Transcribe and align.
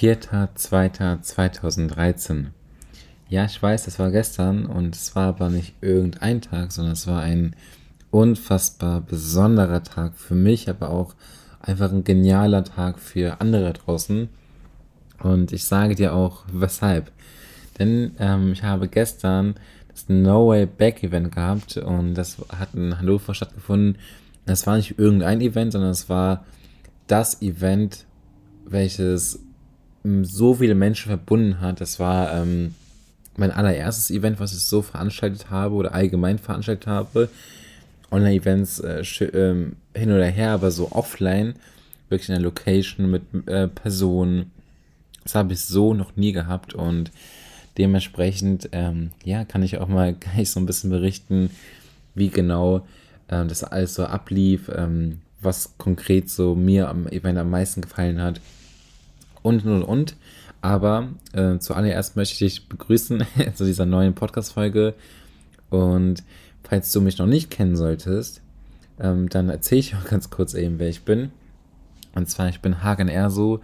4.2.2013. 0.00 2.46
Ja, 3.28 3.44
ich 3.44 3.62
weiß, 3.62 3.84
das 3.84 3.98
war 3.98 4.10
gestern 4.10 4.64
und 4.64 4.96
es 4.96 5.14
war 5.14 5.28
aber 5.28 5.50
nicht 5.50 5.74
irgendein 5.82 6.40
Tag, 6.40 6.72
sondern 6.72 6.94
es 6.94 7.06
war 7.06 7.20
ein 7.20 7.54
unfassbar 8.10 9.02
besonderer 9.02 9.82
Tag 9.82 10.16
für 10.16 10.34
mich, 10.34 10.70
aber 10.70 10.88
auch 10.88 11.14
einfach 11.60 11.92
ein 11.92 12.02
genialer 12.02 12.64
Tag 12.64 12.98
für 12.98 13.42
andere 13.42 13.74
draußen. 13.74 14.30
Und 15.22 15.52
ich 15.52 15.64
sage 15.64 15.94
dir 15.94 16.14
auch, 16.14 16.44
weshalb. 16.50 17.12
Denn 17.78 18.12
ähm, 18.18 18.52
ich 18.52 18.62
habe 18.62 18.88
gestern 18.88 19.56
das 19.88 20.08
No 20.08 20.48
Way 20.48 20.64
Back 20.64 21.02
Event 21.02 21.34
gehabt 21.34 21.76
und 21.76 22.14
das 22.14 22.38
hat 22.48 22.72
in 22.74 22.98
Hannover 22.98 23.34
stattgefunden. 23.34 23.98
Das 24.46 24.66
war 24.66 24.78
nicht 24.78 24.98
irgendein 24.98 25.42
Event, 25.42 25.72
sondern 25.72 25.90
es 25.90 26.08
war 26.08 26.46
das 27.06 27.42
Event, 27.42 28.06
welches 28.64 29.40
so 30.02 30.54
viele 30.54 30.74
Menschen 30.74 31.08
verbunden 31.08 31.60
hat. 31.60 31.80
Das 31.80 31.98
war 31.98 32.32
ähm, 32.34 32.74
mein 33.36 33.50
allererstes 33.50 34.10
Event, 34.10 34.40
was 34.40 34.52
ich 34.52 34.60
so 34.60 34.82
veranstaltet 34.82 35.50
habe 35.50 35.74
oder 35.74 35.94
allgemein 35.94 36.38
veranstaltet 36.38 36.86
habe. 36.86 37.28
Online-Events 38.10 38.80
äh, 38.80 39.00
äh, 39.00 39.66
hin 39.94 40.12
oder 40.12 40.26
her, 40.26 40.52
aber 40.52 40.70
so 40.70 40.90
offline, 40.92 41.54
wirklich 42.08 42.28
in 42.28 42.34
der 42.34 42.42
Location 42.42 43.10
mit 43.10 43.22
äh, 43.46 43.68
Personen. 43.68 44.50
Das 45.22 45.34
habe 45.34 45.52
ich 45.52 45.60
so 45.60 45.94
noch 45.94 46.16
nie 46.16 46.32
gehabt 46.32 46.74
und 46.74 47.12
dementsprechend, 47.78 48.70
ähm, 48.72 49.10
ja, 49.22 49.44
kann 49.44 49.62
ich 49.62 49.78
auch 49.78 49.88
mal 49.88 50.12
gleich 50.20 50.50
so 50.50 50.58
ein 50.58 50.66
bisschen 50.66 50.90
berichten, 50.90 51.50
wie 52.14 52.30
genau 52.30 52.78
äh, 53.28 53.46
das 53.46 53.62
alles 53.62 53.94
so 53.94 54.04
ablief, 54.04 54.70
ähm, 54.74 55.20
was 55.40 55.74
konkret 55.78 56.28
so 56.28 56.54
mir 56.54 56.88
am 56.88 57.06
Event 57.06 57.38
am 57.38 57.50
meisten 57.50 57.80
gefallen 57.80 58.20
hat 58.20 58.40
und 59.42 59.64
und 59.64 59.82
und. 59.82 60.16
Aber 60.62 61.08
äh, 61.32 61.58
zuallererst 61.58 62.16
möchte 62.16 62.34
ich 62.34 62.38
dich 62.38 62.68
begrüßen 62.68 63.24
zu 63.54 63.64
dieser 63.64 63.86
neuen 63.86 64.14
Podcast-Folge. 64.14 64.94
Und 65.70 66.22
falls 66.62 66.92
du 66.92 67.00
mich 67.00 67.18
noch 67.18 67.26
nicht 67.26 67.50
kennen 67.50 67.76
solltest, 67.76 68.42
ähm, 68.98 69.28
dann 69.28 69.48
erzähle 69.48 69.80
ich 69.80 69.94
auch 69.94 70.04
ganz 70.04 70.30
kurz 70.30 70.54
eben, 70.54 70.78
wer 70.78 70.88
ich 70.88 71.02
bin. 71.02 71.30
Und 72.14 72.28
zwar, 72.28 72.48
ich 72.48 72.60
bin 72.60 72.82
Hagen 72.82 73.08
Erso, 73.08 73.60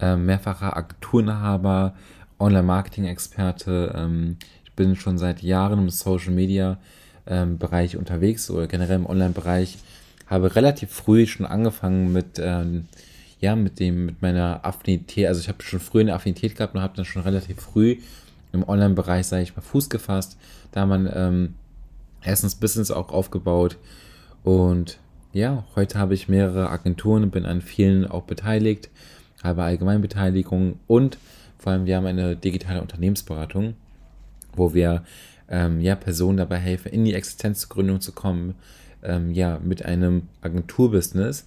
äh, 0.00 0.16
mehrfacher 0.16 0.76
Agenturinhaber, 0.76 1.94
Online-Marketing-Experte. 2.38 3.94
Ähm, 3.96 4.36
ich 4.64 4.72
bin 4.72 4.94
schon 4.94 5.18
seit 5.18 5.42
Jahren 5.42 5.80
im 5.80 5.90
Social-Media-Bereich 5.90 7.94
ähm, 7.94 8.00
unterwegs 8.00 8.50
oder 8.50 8.66
generell 8.66 8.96
im 8.96 9.06
Online-Bereich. 9.06 9.78
Habe 10.26 10.54
relativ 10.54 10.92
früh 10.92 11.26
schon 11.26 11.46
angefangen 11.46 12.12
mit 12.12 12.38
ähm, 12.38 12.84
ja, 13.40 13.54
mit 13.54 13.78
dem, 13.78 14.06
mit 14.06 14.22
meiner 14.22 14.64
Affinität, 14.64 15.26
also 15.26 15.40
ich 15.40 15.48
habe 15.48 15.62
schon 15.62 15.80
früh 15.80 16.00
eine 16.00 16.14
Affinität 16.14 16.56
gehabt 16.56 16.74
und 16.74 16.80
habe 16.80 16.96
dann 16.96 17.04
schon 17.04 17.22
relativ 17.22 17.60
früh 17.60 17.98
im 18.52 18.68
Online-Bereich, 18.68 19.26
sage 19.26 19.42
ich 19.42 19.54
mal, 19.54 19.62
Fuß 19.62 19.90
gefasst. 19.90 20.36
Da 20.72 20.86
man 20.86 21.08
ähm, 21.12 21.54
erstens 22.22 22.56
Business 22.56 22.90
auch 22.90 23.10
aufgebaut 23.10 23.76
und 24.42 24.98
ja, 25.32 25.64
heute 25.76 25.98
habe 25.98 26.14
ich 26.14 26.28
mehrere 26.28 26.70
Agenturen, 26.70 27.30
bin 27.30 27.44
an 27.44 27.60
vielen 27.60 28.06
auch 28.06 28.22
beteiligt, 28.22 28.88
habe 29.42 29.62
Allgemeinbeteiligung 29.62 30.80
und 30.86 31.18
vor 31.58 31.72
allem 31.72 31.86
wir 31.86 31.96
haben 31.96 32.06
eine 32.06 32.34
digitale 32.34 32.80
Unternehmensberatung, 32.80 33.74
wo 34.54 34.74
wir 34.74 35.04
ähm, 35.48 35.80
ja 35.80 35.94
Personen 35.96 36.38
dabei 36.38 36.56
helfen, 36.56 36.92
in 36.92 37.04
die 37.04 37.14
Existenzgründung 37.14 38.00
zu 38.00 38.12
kommen, 38.12 38.54
ähm, 39.02 39.32
ja 39.32 39.60
mit 39.62 39.84
einem 39.84 40.28
Agenturbusiness 40.40 41.46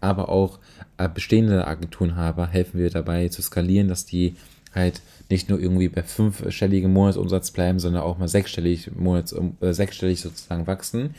aber 0.00 0.28
auch 0.28 0.58
äh, 0.98 1.08
bestehende 1.08 1.66
Agenturenhaber 1.66 2.46
helfen 2.46 2.78
wir 2.78 2.90
dabei 2.90 3.28
zu 3.28 3.42
skalieren, 3.42 3.88
dass 3.88 4.06
die 4.06 4.36
halt 4.74 5.00
nicht 5.28 5.48
nur 5.48 5.60
irgendwie 5.60 5.88
bei 5.88 6.02
fünfstelligem 6.02 6.92
Monatsumsatz 6.92 7.50
bleiben, 7.50 7.78
sondern 7.78 8.02
auch 8.02 8.18
mal 8.18 8.28
sechsstellig, 8.28 8.90
Monats, 8.96 9.34
äh, 9.60 9.72
sechsstellig 9.72 10.20
sozusagen 10.20 10.66
wachsen 10.66 11.14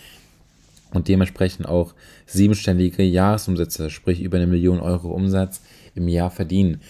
und 0.93 1.07
dementsprechend 1.07 1.67
auch 1.67 1.93
siebenstellige 2.25 3.03
Jahresumsätze, 3.03 3.89
sprich 3.89 4.21
über 4.21 4.37
eine 4.37 4.47
Million 4.47 4.79
Euro 4.79 5.09
Umsatz 5.09 5.61
im 5.95 6.07
Jahr 6.07 6.31
verdienen. 6.31 6.81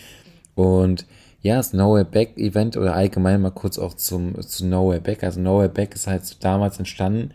Und 0.56 1.06
ja, 1.42 1.56
das 1.58 1.74
Nowhere 1.74 2.06
Back 2.06 2.38
Event 2.38 2.78
oder 2.78 2.94
allgemein 2.94 3.42
mal 3.42 3.52
kurz 3.52 3.80
auch 3.80 3.96
zum, 3.96 4.40
zu 4.42 4.66
Nowhere 4.66 5.02
Back. 5.02 5.24
Also 5.24 5.40
Nowhere 5.40 5.70
Back 5.70 5.96
ist 5.96 6.08
halt 6.08 6.44
damals 6.44 6.78
entstanden, 6.78 7.32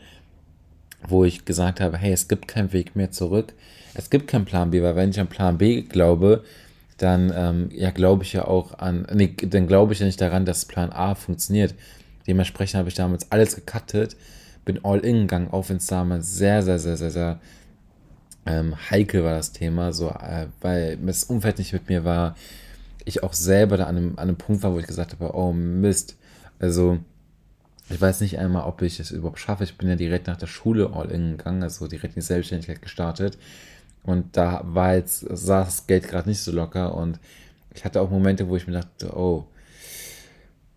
wo 1.08 1.24
ich 1.24 1.44
gesagt 1.44 1.80
habe, 1.80 1.96
hey, 1.96 2.12
es 2.12 2.28
gibt 2.28 2.48
keinen 2.48 2.72
Weg 2.72 2.96
mehr 2.96 3.10
zurück 3.10 3.52
es 3.96 4.10
gibt 4.10 4.28
keinen 4.28 4.44
Plan 4.44 4.70
B, 4.70 4.82
weil 4.82 4.94
wenn 4.94 5.10
ich 5.10 5.20
an 5.20 5.26
Plan 5.26 5.58
B 5.58 5.82
glaube, 5.82 6.44
dann 6.98 7.32
ähm, 7.34 7.70
ja 7.72 7.90
glaube 7.90 8.24
ich 8.24 8.32
ja 8.32 8.46
auch 8.46 8.78
an, 8.78 9.06
nee, 9.12 9.34
dann 9.42 9.66
glaube 9.66 9.92
ich 9.92 10.00
ja 10.00 10.06
nicht 10.06 10.20
daran, 10.20 10.44
dass 10.44 10.66
Plan 10.66 10.92
A 10.92 11.14
funktioniert. 11.14 11.74
Dementsprechend 12.26 12.78
habe 12.78 12.88
ich 12.88 12.94
damals 12.94 13.30
alles 13.32 13.56
gecuttet, 13.56 14.16
bin 14.64 14.84
all 14.84 15.00
in 15.00 15.22
gegangen, 15.22 15.48
auch 15.50 15.68
wenn 15.68 15.78
es 15.78 15.86
damals 15.86 16.34
sehr, 16.34 16.62
sehr, 16.62 16.78
sehr, 16.78 16.96
sehr, 16.96 17.10
sehr 17.10 17.40
ähm, 18.44 18.74
heikel 18.90 19.24
war 19.24 19.32
das 19.32 19.52
Thema, 19.52 19.92
so, 19.92 20.10
äh, 20.10 20.46
weil 20.60 20.98
das 20.98 21.24
Umfeld 21.24 21.58
nicht 21.58 21.72
mit 21.72 21.88
mir 21.88 22.04
war. 22.04 22.36
Ich 23.04 23.22
auch 23.22 23.32
selber 23.32 23.76
da 23.76 23.84
an 23.84 23.96
einem, 23.96 24.10
an 24.16 24.28
einem 24.28 24.36
Punkt 24.36 24.62
war, 24.62 24.72
wo 24.72 24.78
ich 24.78 24.86
gesagt 24.86 25.12
habe, 25.12 25.34
oh 25.34 25.52
Mist, 25.52 26.16
also 26.58 26.98
ich 27.88 28.00
weiß 28.00 28.20
nicht 28.20 28.38
einmal, 28.38 28.64
ob 28.64 28.82
ich 28.82 28.98
es 28.98 29.10
überhaupt 29.10 29.38
schaffe. 29.38 29.64
Ich 29.64 29.78
bin 29.78 29.88
ja 29.88 29.96
direkt 29.96 30.26
nach 30.26 30.36
der 30.36 30.48
Schule 30.48 30.90
all 30.92 31.10
in 31.10 31.36
gegangen, 31.36 31.62
also 31.62 31.86
direkt 31.86 32.16
in 32.16 32.20
die 32.20 32.26
Selbstständigkeit 32.26 32.82
gestartet. 32.82 33.38
Und 34.02 34.36
da 34.36 34.62
war 34.64 34.94
jetzt, 34.94 35.20
saß 35.20 35.66
das 35.66 35.86
Geld 35.86 36.08
gerade 36.08 36.28
nicht 36.28 36.40
so 36.40 36.52
locker 36.52 36.94
und 36.94 37.18
ich 37.74 37.84
hatte 37.84 38.00
auch 38.00 38.10
Momente, 38.10 38.48
wo 38.48 38.56
ich 38.56 38.66
mir 38.66 38.72
dachte, 38.72 39.16
oh, 39.16 39.46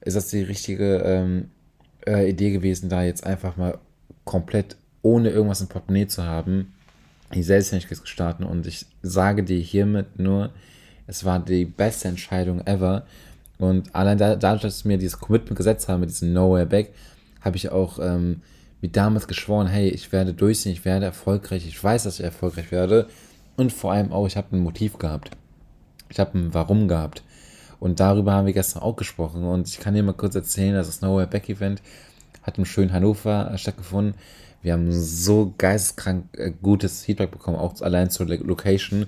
ist 0.01 0.15
das 0.15 0.27
die 0.27 0.41
richtige 0.41 0.97
ähm, 0.97 1.49
äh, 2.05 2.29
Idee 2.29 2.51
gewesen, 2.51 2.89
da 2.89 3.03
jetzt 3.03 3.25
einfach 3.25 3.57
mal 3.57 3.77
komplett 4.25 4.75
ohne 5.01 5.29
irgendwas 5.29 5.61
im 5.61 5.67
Portemonnaie 5.67 6.07
zu 6.07 6.23
haben, 6.23 6.73
die 7.33 7.43
Selbstständigkeit 7.43 7.97
zu 7.99 8.05
starten. 8.05 8.43
Und 8.43 8.67
ich 8.67 8.85
sage 9.01 9.43
dir 9.43 9.59
hiermit 9.59 10.19
nur, 10.19 10.51
es 11.07 11.25
war 11.25 11.39
die 11.39 11.65
beste 11.65 12.07
Entscheidung 12.07 12.65
ever. 12.67 13.05
Und 13.59 13.93
allein 13.93 14.17
dadurch, 14.17 14.61
dass 14.61 14.85
mir 14.85 14.97
dieses 14.97 15.19
Commitment 15.19 15.57
gesetzt 15.57 15.87
habe, 15.89 15.99
mit 15.99 16.09
diesem 16.09 16.33
Nowhere 16.33 16.65
Back, 16.65 16.93
habe 17.41 17.57
ich 17.57 17.69
auch 17.71 17.99
ähm, 17.99 18.41
wie 18.81 18.87
damals 18.87 19.27
geschworen, 19.27 19.67
hey, 19.67 19.89
ich 19.89 20.11
werde 20.11 20.33
durchziehen, 20.33 20.71
ich 20.71 20.85
werde 20.85 21.05
erfolgreich, 21.05 21.67
ich 21.67 21.81
weiß, 21.81 22.03
dass 22.03 22.19
ich 22.19 22.25
erfolgreich 22.25 22.71
werde. 22.71 23.07
Und 23.57 23.73
vor 23.73 23.91
allem 23.91 24.13
auch, 24.13 24.25
ich 24.25 24.37
habe 24.37 24.55
ein 24.55 24.59
Motiv 24.59 24.97
gehabt. 24.97 25.31
Ich 26.09 26.19
habe 26.19 26.37
ein 26.37 26.53
Warum 26.53 26.87
gehabt. 26.87 27.23
Und 27.79 27.99
darüber 27.99 28.33
haben 28.33 28.45
wir 28.45 28.53
gestern 28.53 28.81
auch 28.81 28.95
gesprochen. 28.95 29.43
Und 29.43 29.67
ich 29.67 29.79
kann 29.79 29.93
dir 29.93 30.03
mal 30.03 30.13
kurz 30.13 30.35
erzählen, 30.35 30.75
dass 30.75 30.87
das 30.87 31.01
Nowhere 31.01 31.27
Back 31.27 31.49
Event 31.49 31.81
hat 32.43 32.57
im 32.57 32.65
schönen 32.65 32.93
Hannover 32.93 33.51
äh, 33.51 33.57
stattgefunden. 33.57 34.15
Wir 34.61 34.73
haben 34.73 34.91
so 34.91 35.53
geisteskrank 35.57 36.25
äh, 36.37 36.51
gutes 36.61 37.03
Feedback 37.03 37.31
bekommen, 37.31 37.57
auch 37.57 37.79
allein 37.81 38.09
zur 38.09 38.27
Location, 38.27 39.05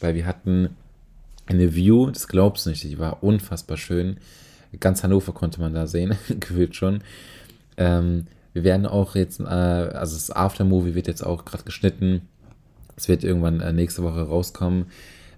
weil 0.00 0.14
wir 0.14 0.26
hatten 0.26 0.76
eine 1.46 1.74
View, 1.74 2.10
das 2.10 2.28
glaubst 2.28 2.66
du 2.66 2.70
nicht, 2.70 2.82
die 2.84 2.98
war 2.98 3.22
unfassbar 3.22 3.76
schön. 3.76 4.16
Ganz 4.80 5.02
Hannover 5.02 5.32
konnte 5.32 5.60
man 5.60 5.74
da 5.74 5.86
sehen, 5.86 6.16
gefühlt 6.40 6.74
schon. 6.74 7.02
Ähm, 7.76 8.26
wir 8.52 8.64
werden 8.64 8.86
auch 8.86 9.14
jetzt, 9.16 9.40
äh, 9.40 9.44
also 9.44 10.14
das 10.14 10.30
Aftermovie 10.30 10.94
wird 10.94 11.08
jetzt 11.08 11.24
auch 11.24 11.44
gerade 11.44 11.64
geschnitten. 11.64 12.22
Es 12.96 13.08
wird 13.08 13.24
irgendwann 13.24 13.60
äh, 13.60 13.72
nächste 13.72 14.02
Woche 14.02 14.22
rauskommen. 14.22 14.86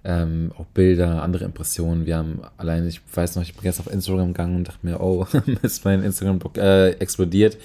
Ähm, 0.06 0.52
auch 0.58 0.66
Bilder, 0.66 1.22
andere 1.22 1.44
Impressionen. 1.46 2.04
Wir 2.04 2.18
haben 2.18 2.42
allein, 2.58 2.86
ich 2.86 3.00
weiß 3.14 3.36
noch, 3.36 3.42
ich 3.42 3.54
bin 3.54 3.62
gestern 3.62 3.86
auf 3.86 3.92
Instagram 3.92 4.28
gegangen 4.28 4.56
und 4.56 4.68
dachte 4.68 4.86
mir, 4.86 5.00
oh, 5.00 5.26
ist 5.62 5.84
mein 5.84 6.02
Instagram 6.02 6.40
äh, 6.56 6.90
explodiert. 6.90 7.56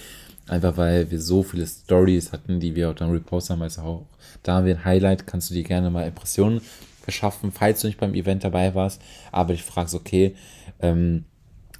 Einfach 0.47 0.77
weil 0.77 1.11
wir 1.11 1.19
so 1.19 1.44
viele 1.44 1.67
Stories 1.67 2.31
hatten, 2.31 2.59
die 2.59 2.75
wir 2.75 2.89
auch 2.89 2.95
dann 2.95 3.11
reposten 3.11 3.56
haben. 3.56 3.63
Also 3.63 3.81
auch 3.81 4.06
da 4.41 4.56
haben 4.56 4.66
wir 4.66 4.77
ein 4.77 4.85
Highlight, 4.85 5.27
kannst 5.27 5.50
du 5.50 5.53
dir 5.53 5.63
gerne 5.63 5.89
mal 5.89 6.07
Impressionen 6.07 6.61
verschaffen, 7.02 7.52
falls 7.52 7.82
du 7.82 7.88
nicht 7.88 8.00
beim 8.00 8.14
Event 8.14 8.44
dabei 8.44 8.76
warst. 8.76 9.02
Aber 9.32 9.54
ich 9.54 9.64
frage 9.64 9.96
okay, 9.96 10.36
ähm, 10.81 11.25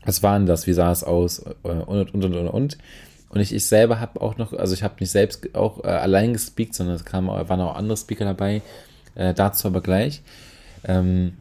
was 0.06 0.24
war 0.24 0.38
denn 0.38 0.48
das? 0.48 0.68
Wie 0.68 0.74
sah 0.74 0.92
es 0.92 1.04
aus? 1.04 1.40
Äh, 1.64 1.70
und, 1.70 2.14
und, 2.14 2.26
und, 2.26 2.36
und, 2.36 2.48
und. 2.48 2.78
Und 3.30 3.42
ich, 3.42 3.54
ich 3.54 3.66
selber 3.66 4.00
habe 4.00 4.22
auch 4.22 4.38
noch, 4.38 4.54
also 4.54 4.74
ich 4.74 4.82
habe 4.82 4.96
nicht 5.00 5.12
selbst 5.12 5.54
auch 5.56 5.84
äh, 5.84 5.88
allein 5.88 6.34
gespeakt, 6.34 6.74
sondern 6.74 6.96
es 6.96 7.06
kamen, 7.06 7.28
waren 7.28 7.62
auch 7.62 7.76
andere 7.76 7.98
Speaker 7.98 8.26
dabei. 8.26 8.62
Äh, 9.16 9.34
dazu 9.34 9.68
aber 9.68 9.82
gleich. 9.82 10.24
Ähm, 10.84 11.34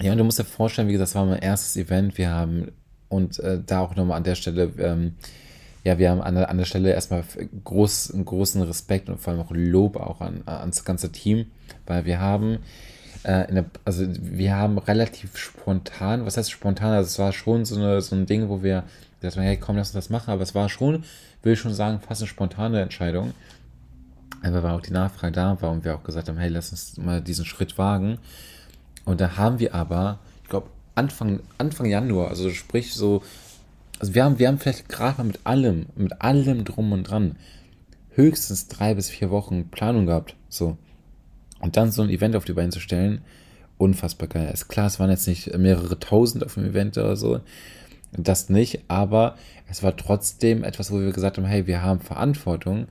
ja, 0.00 0.12
und 0.12 0.18
du 0.18 0.24
musst 0.24 0.38
dir 0.38 0.44
vorstellen, 0.44 0.88
wie 0.88 0.92
gesagt, 0.92 1.10
das 1.10 1.14
war 1.14 1.26
mein 1.26 1.40
erstes 1.40 1.76
Event. 1.76 2.16
Wir 2.18 2.30
haben, 2.30 2.72
und 3.08 3.38
äh, 3.40 3.60
da 3.64 3.80
auch 3.80 3.96
nochmal 3.96 4.18
an 4.18 4.24
der 4.24 4.34
Stelle, 4.34 4.72
ähm, 4.78 5.14
ja, 5.86 5.98
wir 5.98 6.10
haben 6.10 6.20
an 6.20 6.34
der, 6.34 6.50
an 6.50 6.58
der 6.58 6.64
Stelle 6.64 6.92
erstmal 6.92 7.24
groß, 7.64 8.14
großen 8.24 8.62
Respekt 8.62 9.08
und 9.08 9.20
vor 9.20 9.32
allem 9.32 9.42
auch 9.42 9.50
Lob 9.50 9.96
auch 9.96 10.20
an, 10.20 10.42
ans 10.46 10.84
ganze 10.84 11.12
Team, 11.12 11.46
weil 11.86 12.04
wir 12.04 12.20
haben, 12.20 12.58
äh, 13.22 13.52
der, 13.52 13.66
also 13.84 14.04
wir 14.06 14.56
haben 14.56 14.78
relativ 14.78 15.36
spontan, 15.36 16.26
was 16.26 16.36
heißt 16.36 16.50
spontan, 16.50 16.92
also 16.92 17.06
es 17.06 17.18
war 17.18 17.32
schon 17.32 17.64
so, 17.64 17.76
eine, 17.76 18.00
so 18.00 18.16
ein 18.16 18.26
Ding, 18.26 18.48
wo 18.48 18.62
wir 18.62 18.84
dass 19.20 19.36
man, 19.36 19.44
hey, 19.44 19.56
komm, 19.56 19.76
lass 19.76 19.88
uns 19.88 19.94
das 19.94 20.10
machen. 20.10 20.30
Aber 20.30 20.42
es 20.42 20.54
war 20.54 20.68
schon, 20.68 21.04
will 21.42 21.54
ich 21.54 21.60
schon 21.60 21.74
sagen, 21.74 22.00
fast 22.00 22.22
eine 22.22 22.28
spontane 22.28 22.80
Entscheidung. 22.80 23.34
Einfach 24.42 24.62
weil 24.62 24.72
auch 24.72 24.82
die 24.82 24.92
Nachfrage 24.92 25.32
da 25.32 25.60
war 25.60 25.70
und 25.70 25.84
wir 25.84 25.94
auch 25.94 26.04
gesagt 26.04 26.28
haben, 26.28 26.38
hey, 26.38 26.48
lass 26.48 26.70
uns 26.70 26.96
mal 26.98 27.20
diesen 27.20 27.44
Schritt 27.44 27.78
wagen. 27.78 28.18
Und 29.04 29.20
da 29.20 29.36
haben 29.36 29.58
wir 29.58 29.74
aber, 29.74 30.18
ich 30.42 30.50
glaube, 30.50 30.68
Anfang, 30.94 31.40
Anfang 31.58 31.86
Januar, 31.86 32.28
also 32.28 32.50
sprich 32.50 32.94
so, 32.94 33.22
also 33.98 34.14
wir 34.14 34.24
haben, 34.24 34.38
wir 34.38 34.48
haben 34.48 34.58
vielleicht 34.58 34.88
gerade 34.88 35.18
mal 35.18 35.24
mit 35.24 35.40
allem, 35.44 35.86
mit 35.94 36.20
allem 36.20 36.64
drum 36.64 36.92
und 36.92 37.04
dran 37.04 37.36
höchstens 38.10 38.68
drei 38.68 38.94
bis 38.94 39.10
vier 39.10 39.30
Wochen 39.30 39.68
Planung 39.68 40.06
gehabt. 40.06 40.36
So. 40.48 40.76
Und 41.60 41.76
dann 41.76 41.90
so 41.90 42.02
ein 42.02 42.10
Event 42.10 42.36
auf 42.36 42.44
die 42.44 42.52
Beine 42.52 42.70
zu 42.70 42.80
stellen, 42.80 43.22
unfassbar 43.78 44.28
geil. 44.28 44.50
Ist 44.52 44.68
klar, 44.68 44.86
es 44.86 44.98
waren 44.98 45.10
jetzt 45.10 45.28
nicht 45.28 45.56
mehrere 45.56 45.98
tausend 45.98 46.44
auf 46.44 46.54
dem 46.54 46.64
Event 46.64 46.96
oder 46.98 47.16
so. 47.16 47.40
Das 48.12 48.48
nicht, 48.48 48.80
aber 48.88 49.36
es 49.68 49.82
war 49.82 49.96
trotzdem 49.96 50.64
etwas, 50.64 50.90
wo 50.90 51.00
wir 51.00 51.12
gesagt 51.12 51.36
haben, 51.36 51.44
hey, 51.44 51.66
wir 51.66 51.82
haben 51.82 52.00
Verantwortung, 52.00 52.86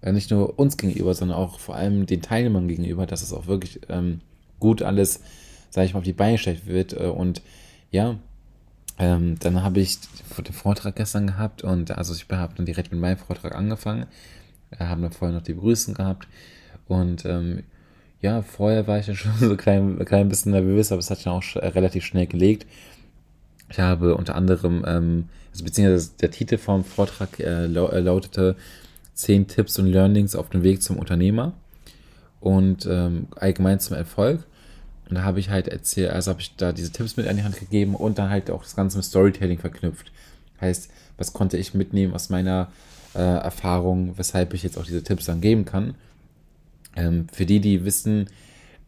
äh, 0.00 0.12
nicht 0.12 0.30
nur 0.30 0.58
uns 0.58 0.76
gegenüber, 0.76 1.14
sondern 1.14 1.38
auch 1.38 1.58
vor 1.60 1.76
allem 1.76 2.06
den 2.06 2.22
Teilnehmern 2.22 2.66
gegenüber, 2.66 3.06
dass 3.06 3.22
es 3.22 3.32
auch 3.32 3.46
wirklich 3.46 3.80
ähm, 3.88 4.20
gut 4.58 4.82
alles, 4.82 5.20
sage 5.70 5.86
ich 5.86 5.94
mal, 5.94 5.98
auf 5.98 6.04
die 6.04 6.12
Beine 6.12 6.32
gestellt 6.32 6.66
wird. 6.66 6.92
Äh, 6.94 7.06
und 7.06 7.42
ja, 7.90 8.16
ähm, 8.98 9.36
dann 9.40 9.62
habe 9.62 9.80
ich 9.80 9.98
den 10.36 10.52
Vortrag 10.52 10.96
gestern 10.96 11.26
gehabt 11.26 11.62
und 11.62 11.90
also 11.90 12.14
ich 12.14 12.26
habe 12.30 12.54
dann 12.54 12.66
direkt 12.66 12.92
mit 12.92 13.00
meinem 13.00 13.18
Vortrag 13.18 13.54
angefangen. 13.54 14.06
Wir 14.76 14.88
haben 14.88 15.02
dann 15.02 15.12
vorher 15.12 15.36
noch 15.36 15.44
die 15.44 15.54
Begrüßung 15.54 15.94
gehabt 15.94 16.28
und 16.86 17.24
ähm, 17.24 17.64
ja, 18.20 18.42
vorher 18.42 18.86
war 18.86 18.98
ich 18.98 19.06
ja 19.06 19.14
schon 19.14 19.32
so 19.38 19.50
ein 19.50 19.56
klein, 19.56 20.04
klein 20.04 20.28
bisschen 20.28 20.52
nervös, 20.52 20.92
aber 20.92 21.00
es 21.00 21.10
hat 21.10 21.26
dann 21.26 21.34
auch 21.34 21.42
sch 21.42 21.56
relativ 21.56 22.04
schnell 22.04 22.26
gelegt. 22.26 22.66
Ich 23.70 23.80
habe 23.80 24.14
unter 24.14 24.34
anderem, 24.34 24.84
ähm, 24.86 25.28
also 25.52 25.64
beziehungsweise 25.64 26.12
der 26.20 26.30
Titel 26.30 26.58
vom 26.58 26.84
Vortrag 26.84 27.40
äh, 27.40 27.66
lautete 27.66 28.56
10 29.14 29.48
Tipps 29.48 29.78
und 29.78 29.86
Learnings 29.86 30.36
auf 30.36 30.50
dem 30.50 30.62
Weg 30.62 30.82
zum 30.82 30.98
Unternehmer 30.98 31.54
und 32.40 32.86
ähm, 32.86 33.28
allgemein 33.36 33.80
zum 33.80 33.96
Erfolg. 33.96 34.46
Und 35.08 35.16
da 35.16 35.22
habe 35.22 35.40
ich 35.40 35.50
halt 35.50 35.68
erzählt, 35.68 36.10
also 36.10 36.30
habe 36.30 36.40
ich 36.40 36.56
da 36.56 36.72
diese 36.72 36.90
Tipps 36.90 37.16
mit 37.16 37.26
an 37.26 37.36
die 37.36 37.42
Hand 37.42 37.58
gegeben 37.58 37.94
und 37.94 38.18
dann 38.18 38.30
halt 38.30 38.50
auch 38.50 38.62
das 38.62 38.74
Ganze 38.76 38.96
mit 38.96 39.04
Storytelling 39.04 39.58
verknüpft. 39.58 40.10
Heißt, 40.60 40.90
was 41.18 41.32
konnte 41.32 41.56
ich 41.56 41.74
mitnehmen 41.74 42.14
aus 42.14 42.30
meiner 42.30 42.68
äh, 43.14 43.18
Erfahrung, 43.18 44.16
weshalb 44.16 44.54
ich 44.54 44.62
jetzt 44.62 44.78
auch 44.78 44.84
diese 44.84 45.02
Tipps 45.02 45.26
dann 45.26 45.40
geben 45.40 45.64
kann. 45.64 45.94
Ähm, 46.96 47.26
für 47.32 47.46
die, 47.46 47.60
die 47.60 47.84
wissen, 47.84 48.28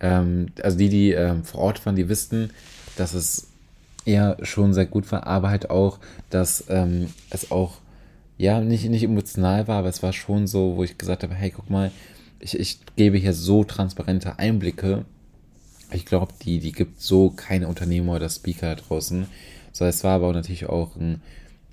ähm, 0.00 0.48
also 0.62 0.78
die, 0.78 0.88
die 0.88 1.12
ähm, 1.12 1.44
vor 1.44 1.60
Ort 1.60 1.84
waren, 1.86 1.96
die 1.96 2.08
wissen, 2.08 2.50
dass 2.96 3.14
es 3.14 3.48
eher 4.04 4.36
schon 4.42 4.72
sehr 4.72 4.86
gut 4.86 5.10
war, 5.12 5.26
aber 5.26 5.50
halt 5.50 5.70
auch, 5.70 5.98
dass 6.30 6.64
ähm, 6.68 7.08
es 7.30 7.50
auch 7.50 7.78
ja 8.38 8.60
nicht, 8.60 8.88
nicht 8.88 9.02
emotional 9.02 9.66
war, 9.68 9.78
aber 9.78 9.88
es 9.88 10.02
war 10.02 10.12
schon 10.12 10.46
so, 10.46 10.76
wo 10.76 10.84
ich 10.84 10.98
gesagt 10.98 11.22
habe, 11.22 11.34
hey, 11.34 11.50
guck 11.50 11.70
mal, 11.70 11.90
ich, 12.38 12.58
ich 12.58 12.78
gebe 12.96 13.16
hier 13.16 13.32
so 13.32 13.64
transparente 13.64 14.38
Einblicke. 14.38 15.04
Ich 15.92 16.04
glaube, 16.04 16.32
die, 16.42 16.58
die 16.58 16.72
gibt 16.72 17.00
so 17.00 17.30
keine 17.30 17.68
Unternehmer 17.68 18.16
oder 18.16 18.28
Speaker 18.28 18.74
da 18.74 18.82
draußen. 18.82 19.26
So, 19.72 19.84
es 19.84 20.02
war 20.04 20.16
aber 20.16 20.32
natürlich 20.32 20.66
auch 20.66 20.96
ein, 20.96 21.20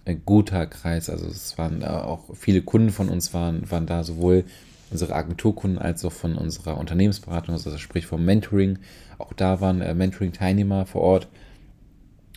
ein 0.05 0.21
guter 0.25 0.65
Kreis. 0.67 1.09
Also 1.09 1.25
es 1.27 1.57
waren 1.57 1.83
auch 1.83 2.35
viele 2.35 2.61
Kunden 2.61 2.91
von 2.91 3.09
uns 3.09 3.33
waren, 3.33 3.69
waren 3.71 3.87
da, 3.87 4.03
sowohl 4.03 4.45
unsere 4.91 5.15
Agenturkunden 5.15 5.79
als 5.79 6.05
auch 6.05 6.11
von 6.11 6.37
unserer 6.37 6.77
Unternehmensberatung, 6.77 7.55
also 7.55 7.75
sprich 7.77 8.05
vom 8.05 8.23
Mentoring. 8.23 8.79
Auch 9.17 9.33
da 9.33 9.59
waren 9.59 9.81
äh, 9.81 9.93
Mentoring-Teilnehmer 9.95 10.85
vor 10.85 11.01
Ort. 11.01 11.27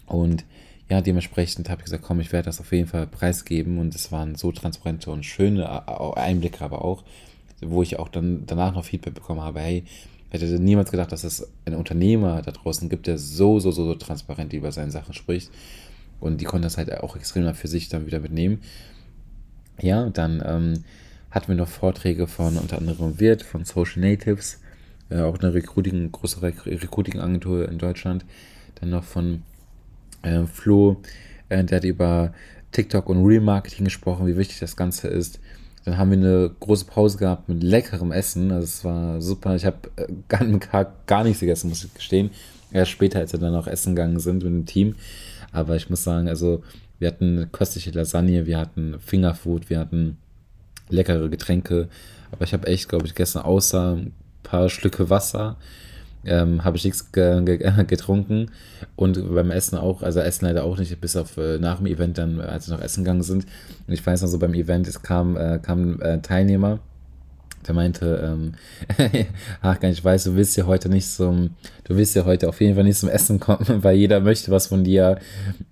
Und 0.06 0.44
ja, 0.88 1.00
dementsprechend 1.00 1.68
habe 1.68 1.80
ich 1.80 1.86
gesagt, 1.86 2.04
komm, 2.04 2.20
ich 2.20 2.32
werde 2.32 2.46
das 2.46 2.60
auf 2.60 2.72
jeden 2.72 2.88
Fall 2.88 3.06
preisgeben. 3.06 3.78
Und 3.78 3.94
es 3.94 4.12
waren 4.12 4.36
so 4.36 4.52
transparente 4.52 5.10
und 5.10 5.24
schöne 5.24 5.88
Einblicke 6.16 6.64
aber 6.64 6.84
auch, 6.84 7.04
wo 7.60 7.82
ich 7.82 7.98
auch 7.98 8.08
dann 8.08 8.44
danach 8.46 8.74
noch 8.74 8.84
Feedback 8.84 9.14
bekommen 9.14 9.40
habe, 9.40 9.60
hey, 9.60 9.84
hätte 10.42 10.60
niemals 10.60 10.90
gedacht, 10.90 11.12
dass 11.12 11.24
es 11.24 11.48
einen 11.64 11.76
Unternehmer 11.76 12.42
da 12.42 12.50
draußen 12.50 12.88
gibt, 12.88 13.06
der 13.06 13.18
so, 13.18 13.58
so, 13.60 13.70
so, 13.70 13.84
so 13.84 13.94
transparent 13.94 14.52
über 14.52 14.72
seine 14.72 14.90
Sachen 14.90 15.14
spricht. 15.14 15.50
Und 16.20 16.40
die 16.40 16.44
konnten 16.44 16.62
das 16.62 16.78
halt 16.78 16.92
auch 16.92 17.16
extrem 17.16 17.52
für 17.54 17.68
sich 17.68 17.88
dann 17.88 18.06
wieder 18.06 18.20
mitnehmen. 18.20 18.60
Ja, 19.80 20.08
dann 20.08 20.42
ähm, 20.44 20.84
hatten 21.30 21.48
wir 21.48 21.54
noch 21.56 21.68
Vorträge 21.68 22.26
von 22.26 22.56
unter 22.56 22.78
anderem 22.78 23.20
Wirt, 23.20 23.42
von 23.42 23.64
Social 23.64 24.00
Natives, 24.00 24.60
äh, 25.10 25.20
auch 25.20 25.38
eine 25.38 25.52
Recruiting, 25.52 26.10
große 26.10 26.40
Recruiting-Agentur 26.42 27.68
in 27.68 27.78
Deutschland. 27.78 28.24
Dann 28.76 28.90
noch 28.90 29.04
von 29.04 29.42
äh, 30.22 30.44
Flo, 30.46 31.02
äh, 31.48 31.62
der 31.62 31.76
hat 31.76 31.84
über 31.84 32.32
TikTok 32.72 33.08
und 33.08 33.24
Remarketing 33.24 33.84
gesprochen, 33.84 34.26
wie 34.26 34.36
wichtig 34.36 34.58
das 34.58 34.76
Ganze 34.76 35.08
ist. 35.08 35.40
Dann 35.86 35.98
haben 35.98 36.10
wir 36.10 36.18
eine 36.18 36.50
große 36.58 36.84
Pause 36.84 37.16
gehabt 37.16 37.48
mit 37.48 37.62
leckerem 37.62 38.10
Essen. 38.10 38.50
Also 38.50 38.64
es 38.64 38.84
war 38.84 39.22
super. 39.22 39.54
Ich 39.54 39.64
habe 39.64 39.76
äh, 39.94 40.06
gar, 40.58 40.92
gar 41.06 41.22
nichts 41.24 41.40
gegessen, 41.40 41.68
muss 41.68 41.84
ich 41.84 41.94
gestehen. 41.94 42.30
Erst 42.72 42.90
später, 42.90 43.20
als 43.20 43.32
wir 43.32 43.38
dann 43.38 43.54
auch 43.54 43.68
essen 43.68 43.94
gegangen 43.94 44.18
sind 44.18 44.42
mit 44.42 44.52
dem 44.52 44.66
Team. 44.66 44.96
Aber 45.52 45.76
ich 45.76 45.88
muss 45.88 46.02
sagen, 46.02 46.28
also 46.28 46.64
wir 46.98 47.06
hatten 47.06 47.48
köstliche 47.52 47.92
Lasagne, 47.92 48.46
wir 48.46 48.58
hatten 48.58 48.96
Fingerfood, 48.98 49.70
wir 49.70 49.78
hatten 49.78 50.18
leckere 50.88 51.28
Getränke. 51.28 51.88
Aber 52.32 52.42
ich 52.42 52.52
habe 52.52 52.66
echt, 52.66 52.88
glaube 52.88 53.06
ich, 53.06 53.14
gestern 53.14 53.42
außer 53.42 53.94
ein 53.94 54.12
paar 54.42 54.68
Schlücke 54.68 55.08
Wasser 55.08 55.56
ähm, 56.26 56.64
habe 56.64 56.76
ich 56.76 56.84
nichts 56.84 57.12
ge 57.12 57.42
ge 57.44 57.58
getrunken 57.86 58.50
und 58.96 59.34
beim 59.34 59.50
Essen 59.50 59.78
auch, 59.78 60.02
also 60.02 60.20
Essen 60.20 60.46
leider 60.46 60.64
auch 60.64 60.78
nicht, 60.78 61.00
bis 61.00 61.16
auf 61.16 61.36
äh, 61.36 61.58
nach 61.58 61.78
dem 61.78 61.86
Event 61.86 62.18
dann, 62.18 62.40
als 62.40 62.68
wir 62.68 62.76
noch 62.76 62.82
essen 62.82 63.04
gegangen 63.04 63.22
sind. 63.22 63.46
Und 63.86 63.94
ich 63.94 64.04
weiß 64.04 64.22
noch 64.22 64.28
so 64.28 64.38
beim 64.38 64.54
Event, 64.54 64.86
es 64.88 65.02
kam, 65.02 65.36
äh, 65.36 65.58
kam 65.60 66.00
äh, 66.00 66.20
Teilnehmer, 66.20 66.80
der 67.66 67.74
meinte, 67.74 68.20
ähm, 68.22 68.52
ach 69.60 69.82
ich 69.82 70.04
weiß, 70.04 70.24
du 70.24 70.36
willst 70.36 70.56
ja 70.56 70.66
heute 70.66 70.88
nicht 70.88 71.08
zum, 71.08 71.50
du 71.84 71.96
willst 71.96 72.14
ja 72.14 72.24
heute 72.24 72.48
auf 72.48 72.60
jeden 72.60 72.74
Fall 72.74 72.84
nicht 72.84 72.98
zum 72.98 73.08
Essen 73.08 73.40
kommen, 73.40 73.66
weil 73.82 73.96
jeder 73.96 74.20
möchte 74.20 74.50
was 74.50 74.66
von 74.66 74.84
dir. 74.84 75.18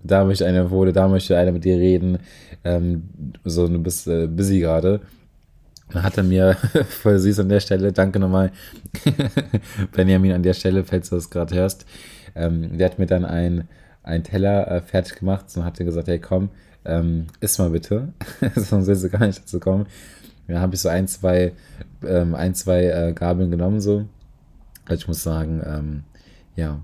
Da 0.03 0.25
möchte 0.25 0.45
einer 0.45 0.71
wurde, 0.71 0.93
da 0.93 1.07
möchte 1.07 1.37
einer 1.37 1.51
mit 1.51 1.65
dir 1.65 1.77
reden. 1.77 2.19
Ähm, 2.63 3.09
so, 3.43 3.67
du 3.67 3.79
bist 3.79 4.07
äh, 4.07 4.27
busy 4.27 4.59
gerade. 4.59 5.01
Dann 5.89 6.03
hat 6.03 6.17
er 6.17 6.23
mir 6.23 6.55
voll 6.89 7.19
süß 7.19 7.39
an 7.39 7.49
der 7.49 7.59
Stelle, 7.59 7.93
danke 7.93 8.19
nochmal, 8.19 8.51
Benjamin, 9.91 10.33
an 10.33 10.43
der 10.43 10.53
Stelle, 10.53 10.83
falls 10.83 11.09
du 11.09 11.15
das 11.15 11.29
gerade 11.29 11.55
hörst. 11.55 11.85
Ähm, 12.35 12.77
der 12.77 12.89
hat 12.89 12.99
mir 12.99 13.05
dann 13.05 13.25
ein, 13.25 13.67
ein 14.03 14.23
Teller 14.23 14.69
äh, 14.69 14.81
fertig 14.81 15.19
gemacht 15.19 15.45
und 15.55 15.63
hat 15.63 15.77
gesagt, 15.77 16.07
hey 16.07 16.19
komm, 16.19 16.49
ähm, 16.85 17.27
iss 17.39 17.57
mal 17.57 17.69
bitte. 17.69 18.13
Sonst 18.55 18.87
willst 18.87 19.03
du 19.03 19.09
gar 19.09 19.25
nicht 19.25 19.41
dazu 19.41 19.59
kommen. 19.59 19.87
Ja, 20.47 20.59
habe 20.59 20.75
ich 20.75 20.81
so 20.81 20.89
ein, 20.89 21.07
zwei, 21.07 21.53
ähm, 22.05 22.35
ein, 22.35 22.53
zwei 22.53 22.85
äh, 22.85 23.13
Gabeln 23.13 23.49
genommen 23.49 23.81
so. 23.81 24.05
Also 24.85 25.01
ich 25.01 25.07
muss 25.07 25.23
sagen, 25.23 25.61
ähm, 25.65 26.03
ja, 26.55 26.79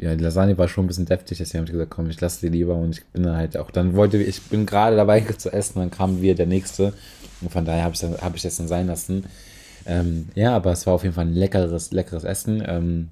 ja, 0.00 0.14
die 0.14 0.22
Lasagne 0.22 0.56
war 0.58 0.68
schon 0.68 0.84
ein 0.84 0.88
bisschen 0.88 1.06
deftig, 1.06 1.38
deswegen 1.38 1.60
habe 1.60 1.66
ich 1.66 1.72
gesagt, 1.72 1.90
komm, 1.90 2.08
ich 2.10 2.20
lasse 2.20 2.46
die 2.46 2.56
lieber 2.56 2.76
und 2.76 2.96
ich 2.96 3.04
bin 3.06 3.28
halt 3.28 3.56
auch, 3.56 3.70
dann 3.70 3.94
wollte 3.94 4.18
ich, 4.18 4.42
bin 4.42 4.66
gerade 4.66 4.96
dabei 4.96 5.20
zu 5.38 5.52
essen, 5.52 5.80
dann 5.80 5.90
kam 5.90 6.22
wieder 6.22 6.34
der 6.34 6.46
nächste 6.46 6.92
und 7.40 7.50
von 7.52 7.64
daher 7.64 7.84
habe 7.84 7.94
ich, 7.94 8.02
hab 8.02 8.34
ich 8.34 8.42
das 8.42 8.56
dann 8.56 8.68
sein 8.68 8.86
lassen. 8.86 9.24
Ähm, 9.86 10.28
ja, 10.34 10.54
aber 10.54 10.72
es 10.72 10.86
war 10.86 10.94
auf 10.94 11.02
jeden 11.02 11.14
Fall 11.14 11.26
ein 11.26 11.34
leckeres, 11.34 11.92
leckeres 11.92 12.24
Essen. 12.24 12.62
Ähm, 12.66 13.08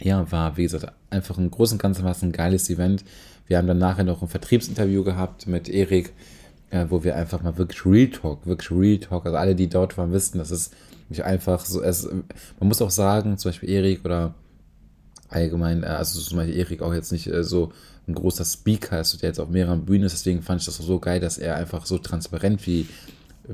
ja, 0.00 0.30
war, 0.30 0.56
wie 0.56 0.62
gesagt, 0.62 0.92
einfach 1.10 1.38
im 1.38 1.50
Großen 1.50 1.74
und 1.74 1.82
Ganzen 1.82 2.04
war 2.04 2.12
es 2.12 2.22
ein 2.22 2.32
geiles 2.32 2.70
Event. 2.70 3.04
Wir 3.46 3.58
haben 3.58 3.66
dann 3.66 3.78
nachher 3.78 4.04
noch 4.04 4.22
ein 4.22 4.28
Vertriebsinterview 4.28 5.04
gehabt 5.04 5.46
mit 5.46 5.68
Erik, 5.68 6.12
äh, 6.70 6.86
wo 6.88 7.04
wir 7.04 7.16
einfach 7.16 7.42
mal 7.42 7.58
wirklich 7.58 7.84
Real 7.84 8.08
Talk, 8.08 8.46
wirklich 8.46 8.70
Real 8.70 8.98
Talk, 8.98 9.26
also 9.26 9.36
alle, 9.36 9.54
die 9.54 9.68
dort 9.68 9.98
waren, 9.98 10.12
wissen, 10.12 10.38
dass 10.38 10.50
es 10.50 10.70
nicht 11.08 11.24
einfach 11.24 11.64
so, 11.64 11.82
es, 11.82 12.04
man 12.04 12.68
muss 12.68 12.82
auch 12.82 12.90
sagen, 12.90 13.38
zum 13.38 13.50
Beispiel 13.50 13.70
Erik 13.70 14.04
oder 14.04 14.34
allgemein, 15.28 15.82
äh, 15.82 15.86
also 15.86 16.20
zum 16.20 16.38
Beispiel 16.38 16.56
Erik 16.56 16.82
auch 16.82 16.94
jetzt 16.94 17.12
nicht 17.12 17.26
äh, 17.26 17.44
so 17.44 17.72
ein 18.06 18.14
großer 18.14 18.44
Speaker 18.44 19.00
ist, 19.00 19.20
der 19.22 19.30
jetzt 19.30 19.40
auf 19.40 19.50
mehreren 19.50 19.84
Bühnen 19.84 20.04
ist, 20.04 20.12
deswegen 20.12 20.42
fand 20.42 20.60
ich 20.60 20.66
das 20.66 20.76
so 20.78 20.98
geil, 20.98 21.20
dass 21.20 21.38
er 21.38 21.56
einfach 21.56 21.84
so 21.86 21.98
transparent 21.98 22.66
wie 22.66 22.86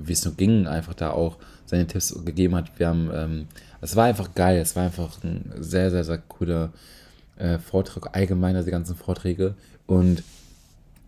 es 0.09 0.25
nur 0.25 0.35
ging, 0.35 0.67
einfach 0.67 0.95
da 0.95 1.11
auch 1.11 1.39
seine 1.67 1.87
Tipps 1.87 2.15
gegeben 2.25 2.55
hat. 2.55 2.79
Wir 2.79 2.89
haben, 2.89 3.11
ähm, 3.13 3.47
es 3.81 3.97
war 3.97 4.05
einfach 4.05 4.35
geil, 4.35 4.59
es 4.59 4.77
war 4.77 4.85
einfach 4.85 5.23
ein 5.23 5.53
sehr, 5.59 5.91
sehr, 5.91 6.05
sehr 6.05 6.19
cooler 6.19 6.73
äh, 7.37 7.59
Vortrag, 7.59 8.15
allgemein 8.17 8.57
also 8.57 8.67
die 8.67 8.73
ganzen 8.73 8.97
Vorträge. 8.97 9.55
Und 9.87 10.23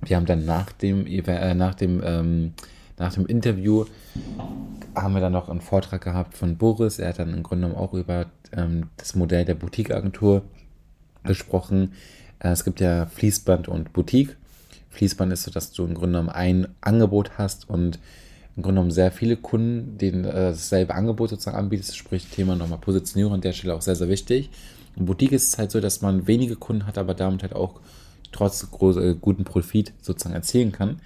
wir 0.02 0.16
haben 0.16 0.26
dann 0.26 0.44
nach 0.44 0.72
dem, 0.72 1.06
äh, 1.06 1.54
nach 1.54 1.74
dem, 1.74 2.00
ähm, 2.04 2.52
nach 2.98 3.12
dem 3.12 3.26
Interview 3.26 3.84
haben 4.94 5.14
wir 5.14 5.20
dann 5.20 5.32
noch 5.32 5.48
einen 5.48 5.60
Vortrag 5.60 6.02
gehabt 6.02 6.36
von 6.36 6.56
Boris. 6.56 6.98
Er 6.98 7.10
hat 7.10 7.18
dann 7.18 7.34
im 7.34 7.42
Grunde 7.42 7.66
genommen 7.66 7.80
auch 7.80 7.92
über 7.92 8.26
ähm, 8.52 8.88
das 8.96 9.14
Modell 9.14 9.44
der 9.44 9.54
Boutique-Agentur 9.54 10.42
gesprochen. 11.26 11.92
Äh, 12.38 12.48
es 12.48 12.64
gibt 12.64 12.80
ja 12.80 13.06
Fließband 13.06 13.68
und 13.68 13.92
Boutique. 13.92 14.36
Fließband 14.90 15.32
ist 15.32 15.44
so, 15.44 15.50
dass 15.50 15.72
du 15.72 15.84
im 15.84 15.94
Grunde 15.94 16.18
genommen 16.18 16.30
ein 16.30 16.68
Angebot 16.80 17.32
hast 17.38 17.68
und 17.68 17.98
im 18.56 18.62
Grunde 18.62 18.76
genommen 18.76 18.90
sehr 18.90 19.12
viele 19.12 19.36
Kunden, 19.36 19.98
denen 19.98 20.24
äh, 20.24 20.32
dasselbe 20.32 20.94
Angebot 20.94 21.30
sozusagen 21.30 21.58
anbietet, 21.58 21.94
sprich 21.94 22.26
Thema 22.28 22.56
nochmal 22.56 22.78
Positionierung 22.78 23.34
an 23.34 23.40
der 23.42 23.52
Stelle 23.52 23.74
auch 23.74 23.82
sehr, 23.82 23.96
sehr 23.96 24.08
wichtig. 24.08 24.48
Und 24.96 25.04
Boutique 25.04 25.32
ist 25.32 25.48
es 25.48 25.58
halt 25.58 25.70
so, 25.70 25.80
dass 25.80 26.00
man 26.00 26.26
wenige 26.26 26.56
Kunden 26.56 26.86
hat, 26.86 26.96
aber 26.96 27.12
damit 27.12 27.42
halt 27.42 27.54
auch 27.54 27.80
trotz 28.32 28.70
groß, 28.70 28.96
äh, 28.96 29.14
guten 29.20 29.44
Profit 29.44 29.92
sozusagen 30.00 30.34
erzielen 30.34 30.72
kann. 30.72 31.00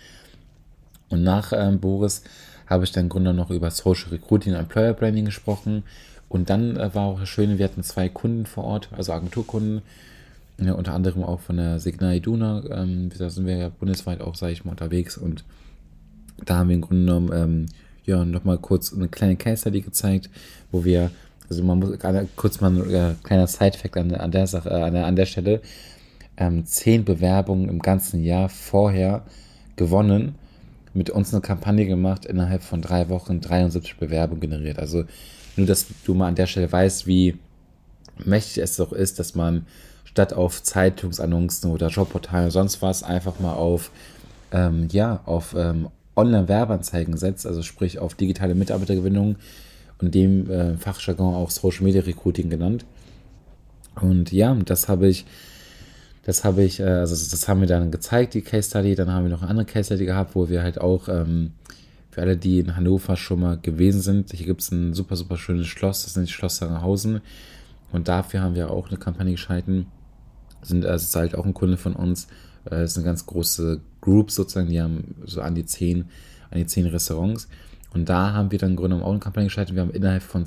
Und 1.08 1.24
nach 1.24 1.52
ähm, 1.52 1.80
Boris 1.80 2.22
habe 2.66 2.84
ich 2.84 2.92
dann 2.92 3.06
im 3.06 3.08
Grunde 3.08 3.34
noch 3.34 3.50
über 3.50 3.70
Social 3.70 4.10
Recruiting 4.10 4.52
und 4.52 4.60
Employer 4.60 4.94
Branding 4.94 5.24
gesprochen. 5.24 5.82
Und 6.28 6.48
dann 6.50 6.76
äh, 6.76 6.94
war 6.94 7.06
auch 7.06 7.18
das 7.18 7.28
Schöne, 7.28 7.58
wir 7.58 7.64
hatten 7.64 7.82
zwei 7.82 8.08
Kunden 8.08 8.46
vor 8.46 8.62
Ort, 8.62 8.88
also 8.92 9.12
Agenturkunden, 9.12 9.82
Ja, 10.60 10.74
unter 10.74 10.92
anderem 10.92 11.24
auch 11.24 11.40
von 11.40 11.56
der 11.56 11.80
Signal 11.80 12.16
Iduna. 12.16 12.62
Ähm, 12.70 13.10
da 13.16 13.30
sind 13.30 13.46
wir 13.46 13.56
ja 13.56 13.68
bundesweit 13.70 14.20
auch, 14.20 14.34
sage 14.34 14.52
ich 14.52 14.64
mal, 14.64 14.72
unterwegs. 14.72 15.16
Und 15.16 15.44
da 16.44 16.58
haben 16.58 16.68
wir 16.68 16.74
im 16.74 16.82
Grunde 16.82 17.06
genommen 17.06 17.30
ähm, 17.32 17.66
ja, 18.04 18.24
nochmal 18.24 18.58
kurz 18.58 18.92
eine 18.92 19.08
kleine 19.08 19.36
Case 19.36 19.62
Study 19.62 19.80
gezeigt, 19.80 20.28
wo 20.70 20.84
wir, 20.84 21.10
also 21.48 21.64
man 21.64 21.78
muss 21.78 21.96
kurz 22.36 22.60
mal 22.60 22.72
ein 22.72 22.90
äh, 22.90 23.14
kleiner 23.22 23.46
Side-Fact 23.46 23.96
an, 23.96 24.14
an, 24.14 24.30
der 24.30 24.46
Sache, 24.46 24.68
äh, 24.68 24.82
an, 24.82 24.92
der, 24.92 25.06
an 25.06 25.16
der 25.16 25.26
Stelle, 25.26 25.62
ähm, 26.36 26.66
zehn 26.66 27.04
Bewerbungen 27.04 27.68
im 27.68 27.78
ganzen 27.78 28.22
Jahr 28.22 28.48
vorher 28.50 29.24
gewonnen, 29.76 30.34
mit 30.92 31.08
uns 31.08 31.32
eine 31.32 31.40
Kampagne 31.40 31.86
gemacht, 31.86 32.26
innerhalb 32.26 32.62
von 32.62 32.82
drei 32.82 33.08
Wochen 33.08 33.40
73 33.40 33.96
Bewerbungen 33.96 34.40
generiert. 34.40 34.78
Also 34.78 35.04
nur, 35.56 35.66
dass 35.66 35.86
du 36.04 36.14
mal 36.14 36.28
an 36.28 36.34
der 36.34 36.46
Stelle 36.46 36.70
weißt, 36.70 37.06
wie 37.06 37.38
mächtig 38.24 38.62
es 38.62 38.76
doch 38.76 38.92
ist, 38.92 39.18
dass 39.18 39.34
man 39.34 39.66
statt 40.10 40.32
auf 40.32 40.62
Zeitungsannoncen 40.62 41.70
oder 41.70 41.88
Jobportalen 41.88 42.46
oder 42.46 42.50
sonst 42.50 42.82
was 42.82 43.02
einfach 43.02 43.38
mal 43.38 43.54
auf, 43.54 43.90
ähm, 44.52 44.88
ja, 44.90 45.20
auf 45.24 45.54
ähm, 45.56 45.88
Online-Werbeanzeigen 46.16 47.16
setzt, 47.16 47.46
also 47.46 47.62
sprich 47.62 47.98
auf 47.98 48.14
digitale 48.14 48.54
Mitarbeitergewinnung 48.54 49.36
und 50.00 50.14
dem 50.14 50.50
äh, 50.50 50.76
Fachjargon 50.76 51.34
auch 51.34 51.50
Social 51.50 51.84
Media 51.84 52.02
Recruiting 52.02 52.50
genannt. 52.50 52.84
Und 54.00 54.32
ja, 54.32 54.54
das 54.54 54.88
habe 54.88 55.08
ich, 55.08 55.26
das 56.24 56.44
habe 56.44 56.62
ich, 56.64 56.80
äh, 56.80 56.84
also 56.84 57.14
das 57.14 57.48
haben 57.48 57.60
wir 57.60 57.68
dann 57.68 57.92
gezeigt, 57.92 58.34
die 58.34 58.42
Case 58.42 58.68
Study. 58.68 58.96
Dann 58.96 59.12
haben 59.12 59.24
wir 59.24 59.30
noch 59.30 59.42
eine 59.42 59.50
andere 59.50 59.66
Case 59.66 59.86
Study 59.86 60.06
gehabt, 60.06 60.34
wo 60.34 60.48
wir 60.48 60.62
halt 60.62 60.80
auch 60.80 61.08
ähm, 61.08 61.52
für 62.10 62.22
alle, 62.22 62.36
die 62.36 62.58
in 62.58 62.74
Hannover 62.74 63.16
schon 63.16 63.40
mal 63.40 63.58
gewesen 63.58 64.00
sind, 64.00 64.32
hier 64.32 64.46
gibt 64.46 64.62
es 64.62 64.72
ein 64.72 64.94
super, 64.94 65.14
super 65.14 65.36
schönes 65.36 65.68
Schloss, 65.68 66.02
das 66.04 66.16
nennt 66.16 66.28
Schloss 66.28 66.56
Sangerhausen. 66.56 67.20
Und 67.92 68.08
dafür 68.08 68.40
haben 68.42 68.54
wir 68.56 68.70
auch 68.70 68.88
eine 68.88 68.98
Kampagne 68.98 69.32
geschalten. 69.32 69.86
Sind, 70.62 70.84
also 70.84 71.18
halt 71.18 71.34
auch 71.34 71.46
ein 71.46 71.54
Kunde 71.54 71.76
von 71.76 71.94
uns. 71.94 72.24
Äh, 72.64 72.70
das 72.70 72.92
ist 72.92 72.96
eine 72.98 73.06
ganz 73.06 73.26
große 73.26 73.80
Group 74.00 74.30
sozusagen, 74.30 74.68
die 74.68 74.80
haben 74.80 75.14
so 75.24 75.40
an 75.42 75.54
die 75.54 75.64
zehn, 75.64 76.06
an 76.50 76.58
die 76.58 76.66
zehn 76.66 76.86
Restaurants. 76.86 77.48
Und 77.92 78.08
da 78.08 78.32
haben 78.32 78.50
wir 78.52 78.58
dann 78.58 78.70
im 78.70 78.76
Grunde 78.76 78.96
genommen 78.96 79.04
auch 79.04 79.12
eine 79.12 79.20
Kampagne 79.20 79.48
geschaltet. 79.48 79.74
Wir 79.74 79.82
haben 79.82 79.90
innerhalb 79.90 80.22
von 80.22 80.44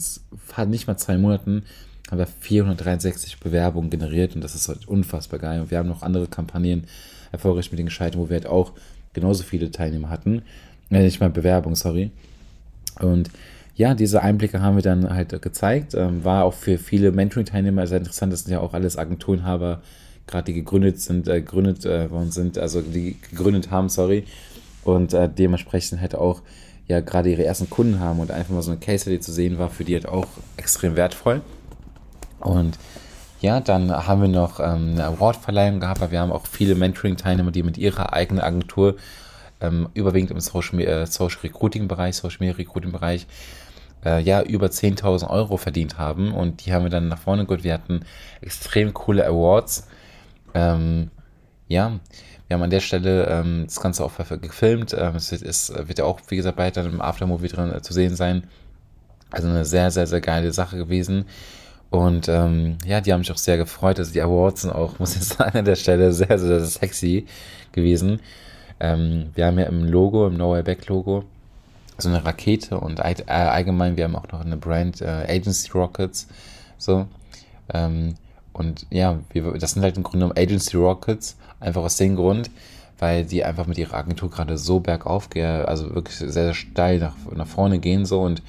nicht 0.70 0.88
mal 0.88 0.98
zwei 0.98 1.18
Monaten 1.18 1.64
haben 2.10 2.20
wir 2.20 2.28
463 2.28 3.40
Bewerbungen 3.40 3.90
generiert 3.90 4.36
und 4.36 4.44
das 4.44 4.56
ist 4.56 4.68
halt 4.68 4.88
unfassbar 4.88 5.40
geil. 5.40 5.62
Und 5.62 5.72
wir 5.72 5.78
haben 5.78 5.90
noch 5.90 6.04
andere 6.04 6.28
Kampagnen 6.28 6.86
erfolgreich 7.32 7.72
mit 7.72 7.80
denen 7.80 7.88
geschaltet, 7.88 8.20
wo 8.20 8.30
wir 8.30 8.36
halt 8.36 8.46
auch 8.46 8.74
genauso 9.14 9.44
viele 9.44 9.72
Teilnehmer 9.72 10.10
hatten. 10.10 10.44
Äh, 10.90 11.04
nicht 11.04 11.20
mal 11.20 11.30
Bewerbung, 11.30 11.76
sorry. 11.76 12.12
Und 13.00 13.30
ja, 13.76 13.96
diese 13.96 14.22
Einblicke 14.22 14.62
haben 14.62 14.76
wir 14.76 14.84
dann 14.84 15.10
halt 15.10 15.42
gezeigt. 15.42 15.96
Ähm, 15.96 16.24
war 16.24 16.44
auch 16.44 16.54
für 16.54 16.78
viele 16.78 17.12
Mentoring-Teilnehmer 17.12 17.88
sehr 17.88 17.98
interessant. 17.98 18.32
Das 18.32 18.44
sind 18.44 18.54
ja 18.54 18.60
auch 18.60 18.74
alles 18.74 18.98
Agenturenhaber, 18.98 19.82
gerade 20.28 20.46
die 20.46 20.54
gegründet 20.54 21.00
sind, 21.02 21.28
äh, 21.28 21.42
gegründet 21.42 21.86
äh, 21.86 22.10
worden 22.10 22.32
sind, 22.32 22.58
also 22.58 22.82
die 22.82 23.18
gegründet 23.30 23.72
haben, 23.72 23.90
sorry. 23.90 24.26
Und 24.84 25.14
äh, 25.14 25.30
dementsprechend 25.30 26.02
halt 26.02 26.16
auch 26.16 26.42
ja 26.88 27.00
gerade 27.00 27.30
ihre 27.32 27.46
ersten 27.46 27.70
Kunden 27.70 28.00
haben 28.00 28.20
und 28.20 28.32
einfach 28.32 28.54
mal 28.54 28.62
so 28.62 28.72
eine 28.72 28.80
Case 28.80 29.04
Study 29.04 29.20
zu 29.20 29.32
sehen 29.32 29.58
war 29.58 29.70
für 29.70 29.86
die 29.86 29.94
halt 29.94 30.08
auch 30.08 30.28
extrem 30.58 30.96
wertvoll. 30.96 31.42
Und 32.40 32.78
ja, 33.40 33.60
dann 33.60 33.92
haben 33.92 34.22
wir 34.22 34.30
noch 34.30 34.60
ähm, 34.60 34.92
eine 34.94 35.06
Award-Verleihung 35.06 35.80
gehabt, 35.80 36.02
weil 36.02 36.12
wir 36.12 36.20
haben 36.20 36.32
auch 36.32 36.46
viele 36.48 36.76
Mentoring-Teilnehmer, 36.76 37.52
die 37.52 37.64
mit 37.64 37.78
ihrer 37.78 38.14
eigenen 38.14 38.44
Agentur 38.44 38.96
ähm, 39.62 39.90
überwiegend 39.94 40.32
im 40.32 40.40
Social, 40.40 40.80
äh, 40.82 41.06
Social 41.06 41.40
Media 41.42 42.56
Recruiting-Bereich 42.56 43.28
äh, 44.06 44.22
ja 44.22 44.42
über 44.42 44.68
10.000 44.68 45.30
Euro 45.30 45.58
verdient 45.58 45.98
haben 45.98 46.34
und 46.34 46.66
die 46.66 46.74
haben 46.74 46.84
wir 46.84 46.90
dann 46.90 47.08
nach 47.08 47.20
vorne 47.20 47.46
geholt. 47.46 47.64
Wir 47.64 47.74
hatten 47.74 48.02
extrem 48.42 48.94
coole 48.94 49.26
Awards. 49.26 49.88
Ähm, 50.54 51.10
ja, 51.68 52.00
wir 52.48 52.56
haben 52.56 52.64
an 52.64 52.70
der 52.70 52.82
Stelle 52.82 53.28
ähm, 53.28 53.64
das 53.66 53.80
Ganze 53.80 54.04
auch 54.04 54.12
gefilmt. 54.42 54.96
Ähm, 54.98 55.16
es, 55.16 55.32
ist, 55.32 55.88
wird 55.88 56.00
ja 56.00 56.06
auch, 56.06 56.20
wie 56.28 56.36
gesagt, 56.36 56.58
weiter 56.58 56.86
im 56.86 57.02
Aftermovie 57.02 57.48
drin 57.48 57.74
äh, 57.74 57.82
zu 57.82 57.94
sehen 57.94 58.16
sein. 58.16 58.44
Also 59.32 59.48
eine 59.48 59.66
sehr, 59.66 59.90
sehr, 59.90 60.06
sehr 60.06 60.22
geile 60.22 60.54
Sache 60.54 60.78
gewesen. 60.78 61.26
Und 61.90 62.28
ähm, 62.28 62.78
ja, 62.86 63.02
die 63.02 63.14
haben 63.14 63.20
mich 63.20 63.32
auch 63.32 63.38
sehr 63.38 63.58
gefreut. 63.58 64.00
Also 64.00 64.14
die 64.14 64.22
Awards 64.22 64.64
sind 64.64 64.72
auch, 64.72 65.00
muss 65.00 65.16
ich 65.16 65.24
sagen, 65.24 65.58
an 65.60 65.66
der 65.66 65.76
Stelle 65.76 66.12
sehr, 66.12 66.38
sehr, 66.38 66.60
sehr 66.60 66.66
sexy 66.66 67.26
gewesen. 67.72 68.20
Ähm, 68.80 69.30
wir 69.36 69.46
haben 69.46 69.60
ja 69.60 69.66
im 69.66 69.86
Logo, 69.86 70.28
im 70.28 70.36
No 70.36 70.52
Way 70.52 70.64
Back 70.64 70.88
Logo, 70.88 71.24
so 71.98 72.10
eine 72.10 72.26
Rakete 72.26 72.80
und 72.80 73.00
äh, 73.00 73.24
allgemein, 73.28 73.96
wir 73.96 74.06
haben 74.06 74.16
auch 74.16 74.32
noch 74.32 74.42
eine 74.42 74.58
Brand, 74.58 75.02
äh, 75.02 75.26
Agency 75.28 75.72
Rockets, 75.72 76.28
so. 76.78 77.08
Und 78.54 78.86
ja, 78.90 79.20
wir, 79.32 79.54
das 79.54 79.72
sind 79.72 79.82
halt 79.82 79.98
im 79.98 80.04
Grunde 80.04 80.26
genommen 80.26 80.38
Agency 80.38 80.78
Rockets, 80.78 81.36
einfach 81.60 81.82
aus 81.82 81.98
dem 81.98 82.16
Grund, 82.16 82.52
weil 83.00 83.26
die 83.26 83.44
einfach 83.44 83.66
mit 83.66 83.78
ihrer 83.78 83.96
Agentur 83.96 84.30
gerade 84.30 84.58
so 84.58 84.80
bergauf 84.80 85.30
gehen, 85.30 85.66
also 85.66 85.94
wirklich 85.96 86.16
sehr, 86.16 86.32
sehr 86.32 86.54
steil 86.54 87.00
nach, 87.00 87.16
nach 87.36 87.48
vorne 87.48 87.80
gehen 87.80 88.06
so 88.06 88.22
und 88.22 88.42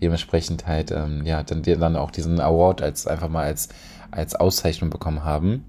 dementsprechend 0.00 0.66
halt, 0.66 0.90
ähm, 0.90 1.24
ja, 1.24 1.42
dann, 1.42 1.62
dann 1.62 1.96
auch 1.96 2.10
diesen 2.10 2.40
Award 2.40 2.82
als 2.82 3.06
einfach 3.06 3.28
mal 3.28 3.44
als, 3.44 3.68
als 4.10 4.34
Auszeichnung 4.34 4.90
bekommen 4.90 5.24
haben. 5.24 5.64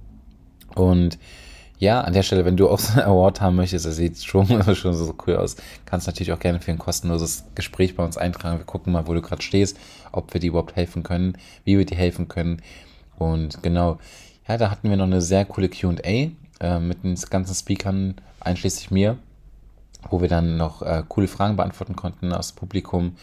Und 0.74 1.20
ja, 1.78 2.02
an 2.02 2.14
der 2.14 2.24
Stelle, 2.24 2.46
wenn 2.46 2.58
du 2.58 2.70
auch 2.70 2.80
so 2.80 2.94
einen 2.94 3.08
Award 3.08 3.42
haben 3.42 3.58
möchtest, 3.58 3.86
das 3.86 3.98
sieht 3.98 4.24
schon, 4.24 4.48
schon 4.76 4.94
so 4.94 5.14
cool 5.28 5.36
aus, 5.36 5.58
kannst 5.86 6.08
natürlich 6.08 6.32
auch 6.32 6.40
gerne 6.40 6.60
für 6.62 6.72
ein 6.72 6.80
kostenloses 6.80 7.44
Gespräch 7.56 7.96
bei 7.96 8.04
uns 8.04 8.18
eintragen. 8.18 8.58
Wir 8.58 8.66
gucken 8.66 8.94
mal, 8.94 9.06
wo 9.08 9.14
du 9.14 9.22
gerade 9.22 9.42
stehst, 9.42 9.78
ob 10.12 10.34
wir 10.34 10.40
dir 10.40 10.48
überhaupt 10.48 10.76
helfen 10.76 11.04
können, 11.04 11.38
wie 11.66 11.78
wir 11.78 11.86
dir 11.86 11.98
helfen 11.98 12.28
können. 12.28 12.62
Und 13.32 13.62
genau, 13.64 14.00
ja, 14.48 14.58
da 14.58 14.70
hatten 14.70 14.90
wir 14.90 14.98
noch 14.98 15.06
eine 15.06 15.22
sehr 15.22 15.46
coole 15.46 15.70
QA 15.70 16.32
äh, 16.60 16.80
mit 16.80 17.04
den 17.04 17.16
ganzen 17.30 17.56
Speakern, 17.56 18.16
einschließlich 18.40 18.92
mir, 18.92 19.18
wo 20.10 20.22
wir 20.22 20.28
dann 20.28 20.58
noch 20.58 20.82
äh, 20.82 21.04
coole 21.08 21.28
Fragen 21.28 21.56
beantworten 21.56 21.96
konnten 21.96 22.34
aus 22.34 22.54
dem 22.54 22.58
Publikum. 22.58 23.16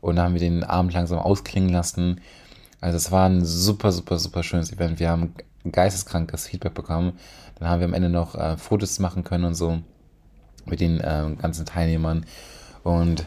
Und 0.00 0.16
da 0.16 0.24
haben 0.24 0.34
wir 0.34 0.40
den 0.40 0.64
Abend 0.64 0.92
langsam 0.92 1.18
ausklingen 1.18 1.70
lassen. 1.70 2.20
Also 2.80 2.96
es 2.96 3.10
war 3.12 3.28
ein 3.28 3.44
super, 3.44 3.92
super, 3.92 4.18
super 4.18 4.42
schönes 4.42 4.72
Event. 4.72 5.00
Wir 5.00 5.10
haben 5.10 5.34
geisteskrankes 5.70 6.46
Feedback 6.46 6.74
bekommen. 6.74 7.12
Dann 7.58 7.68
haben 7.68 7.80
wir 7.80 7.86
am 7.86 7.94
Ende 7.94 8.08
noch 8.08 8.34
äh, 8.34 8.56
Fotos 8.56 8.98
machen 8.98 9.24
können 9.24 9.44
und 9.44 9.54
so 9.54 9.80
mit 10.64 10.80
den 10.80 11.00
äh, 11.00 11.26
ganzen 11.38 11.66
Teilnehmern. 11.66 12.24
Und 12.82 13.26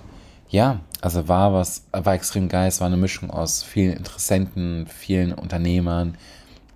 ja, 0.54 0.82
also 1.02 1.28
war 1.28 1.52
was, 1.52 1.88
war 1.92 2.14
extrem 2.14 2.48
geil. 2.48 2.68
Es 2.68 2.80
war 2.80 2.86
eine 2.86 2.96
Mischung 2.96 3.32
aus 3.32 3.64
vielen 3.64 3.94
Interessenten, 3.94 4.86
vielen 4.86 5.34
Unternehmern, 5.34 6.16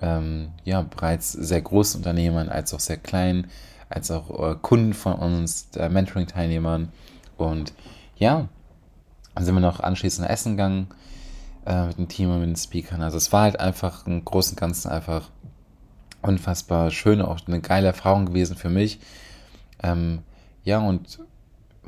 ähm, 0.01 0.50
ja, 0.63 0.81
bereits 0.81 1.31
sehr 1.31 1.62
großen 1.62 2.00
Unternehmern, 2.00 2.50
als 2.50 2.74
auch 2.74 2.79
sehr 2.79 2.98
kleinen, 2.98 3.51
als 3.88 4.10
auch 4.10 4.31
äh, 4.51 4.55
Kunden 4.60 4.96
von 4.96 5.13
uns, 5.13 5.69
Mentoring-Teilnehmern. 5.77 6.91
Und 7.38 7.74
ja, 8.17 8.50
dann 9.36 9.46
sind 9.46 9.53
wir 9.53 9.62
noch 9.62 9.79
anschließend 9.79 10.27
essen 10.27 10.53
gegangen 10.53 10.88
äh, 11.67 11.86
mit 11.86 12.00
dem 12.00 12.07
Team 12.07 12.31
und 12.31 12.39
mit 12.39 12.50
den 12.50 12.55
Speakern. 12.55 13.03
Also 13.03 13.17
es 13.17 13.31
war 13.31 13.43
halt 13.43 13.60
einfach 13.60 14.07
im 14.07 14.25
Großen 14.25 14.53
und 14.53 14.60
Ganzen 14.60 14.89
einfach 14.89 15.29
unfassbar 16.24 16.89
schön, 16.89 17.22
auch 17.22 17.38
eine 17.46 17.62
geile 17.62 17.86
Erfahrung 17.86 18.25
gewesen 18.25 18.57
für 18.57 18.69
mich. 18.69 19.00
Ähm, 19.84 20.24
ja, 20.63 20.79
und 20.79 21.19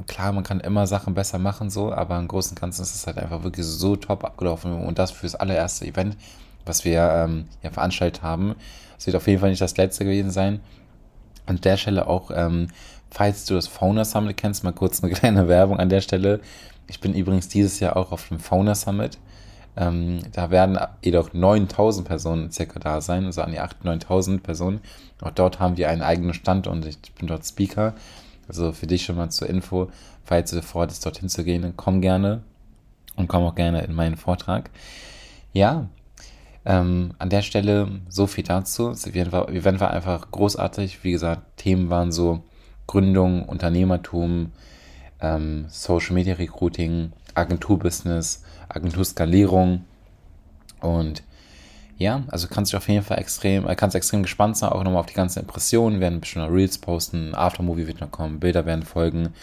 klar, 0.08 0.32
man 0.32 0.44
kann 0.44 0.60
immer 0.60 0.88
Sachen 0.88 1.14
besser 1.14 1.40
machen, 1.40 1.70
so, 1.70 1.92
aber 1.94 2.18
im 2.18 2.28
Großen 2.28 2.52
und 2.52 2.62
Ganzen 2.62 2.82
ist 2.82 2.96
es 2.96 3.08
halt 3.08 3.18
einfach 3.18 3.44
wirklich 3.44 3.66
so 3.66 3.96
top 3.96 4.24
abgelaufen 4.24 4.86
und 4.86 5.00
das 5.00 5.12
fürs 5.12 5.36
allererste 5.36 5.86
Event, 5.86 6.18
was 6.66 6.86
wir 6.86 7.02
ähm, 7.02 7.46
ja, 7.64 7.72
veranstaltet 7.72 8.22
haben. 8.22 8.56
Es 8.98 9.06
wird 9.06 9.16
auf 9.16 9.28
jeden 9.28 9.40
Fall 9.40 9.50
nicht 9.50 9.62
das 9.62 9.78
letzte 9.78 10.04
gewesen 10.04 10.32
sein. 10.32 10.60
An 11.46 11.62
der 11.62 11.78
Stelle 11.78 12.08
auch, 12.08 12.32
ähm, 12.34 12.68
falls 13.10 13.46
du 13.46 13.56
das 13.56 13.68
Fauna 13.68 14.06
Summit 14.06 14.38
kennst, 14.38 14.64
mal 14.64 14.74
kurz 14.74 15.04
eine 15.04 15.14
kleine 15.16 15.48
Werbung 15.48 15.80
an 15.80 15.90
der 15.90 16.02
Stelle. 16.02 16.42
Ich 16.88 17.00
bin 17.00 17.14
übrigens 17.14 17.48
dieses 17.48 17.80
Jahr 17.80 17.98
auch 17.98 18.12
auf 18.12 18.28
dem 18.28 18.40
Fauna 18.40 18.76
Summit. 18.76 19.18
Ähm, 19.78 20.20
da 20.34 20.52
werden 20.52 20.78
jedoch 21.04 21.34
9000 21.34 22.08
Personen 22.08 22.52
circa 22.52 22.80
da 22.80 23.02
sein, 23.02 23.26
also 23.26 23.42
an 23.42 23.52
die 23.52 23.62
8.000, 23.62 24.06
9.000 24.06 24.40
Personen. 24.42 24.82
Auch 25.22 25.32
dort 25.32 25.60
haben 25.60 25.78
wir 25.78 25.90
einen 25.90 26.02
eigenen 26.02 26.34
Stand 26.34 26.68
und 26.68 26.86
ich 26.86 27.00
bin 27.14 27.28
dort 27.28 27.46
Speaker. 27.46 27.94
Also 28.50 28.74
für 28.74 28.88
dich 28.88 29.06
schon 29.06 29.16
mal 29.16 29.30
zur 29.30 29.48
Info, 29.48 29.90
falls 30.26 30.52
du 30.52 30.62
vorhast, 30.62 31.06
dorthin 31.06 31.30
zu 31.30 31.44
gehen, 31.44 31.74
komm 31.78 32.02
gerne 32.02 32.44
und 33.16 33.28
komm 33.28 33.44
auch 33.44 33.56
gerne 33.56 33.84
in 33.84 33.94
meinen 33.94 34.18
Vortrag. 34.18 34.70
Ja, 35.54 35.88
ähm, 36.66 37.14
an 37.20 37.30
der 37.30 37.42
Stelle 37.42 37.88
so 38.10 38.28
viel 38.28 38.44
dazu. 38.44 38.90
Das 38.90 39.08
Event 39.08 39.32
war, 39.32 39.48
war 39.48 39.92
einfach 39.92 40.30
großartig. 40.32 41.04
Wie 41.04 41.12
gesagt, 41.12 41.58
Themen 41.58 41.90
waren 41.90 42.12
so 42.12 42.44
Gründung, 42.88 43.44
Unternehmertum, 43.48 44.52
ähm, 45.22 45.66
Social 45.70 46.14
Media 46.14 46.36
Recruiting, 46.36 47.14
Agenturbusiness, 47.36 48.44
Agenturskalierung 48.68 49.86
und 50.82 51.24
ja, 52.00 52.24
also 52.30 52.48
kannst 52.48 52.72
du 52.72 52.78
auf 52.78 52.88
jeden 52.88 53.04
Fall 53.04 53.20
extrem, 53.20 53.68
äh, 53.68 53.76
kannst 53.76 53.96
extrem 53.96 54.24
gespannt 54.24 54.58
sein, 54.58 54.70
auch 54.70 54.84
nochmal 54.84 55.02
auf 55.02 55.06
die 55.06 55.14
ganzen 55.14 55.40
Impressionen, 55.40 55.98
wir 55.98 56.04
werden 56.04 56.22
bestimmt 56.22 56.46
noch 56.46 56.54
Reels 56.54 56.78
posten, 56.78 57.36
Aftermovie 57.36 57.88
wird 57.88 58.00
noch 58.00 58.10
kommen, 58.10 58.40
Bilder 58.40 58.66
werden 58.66 58.84
folgen. 58.84 59.34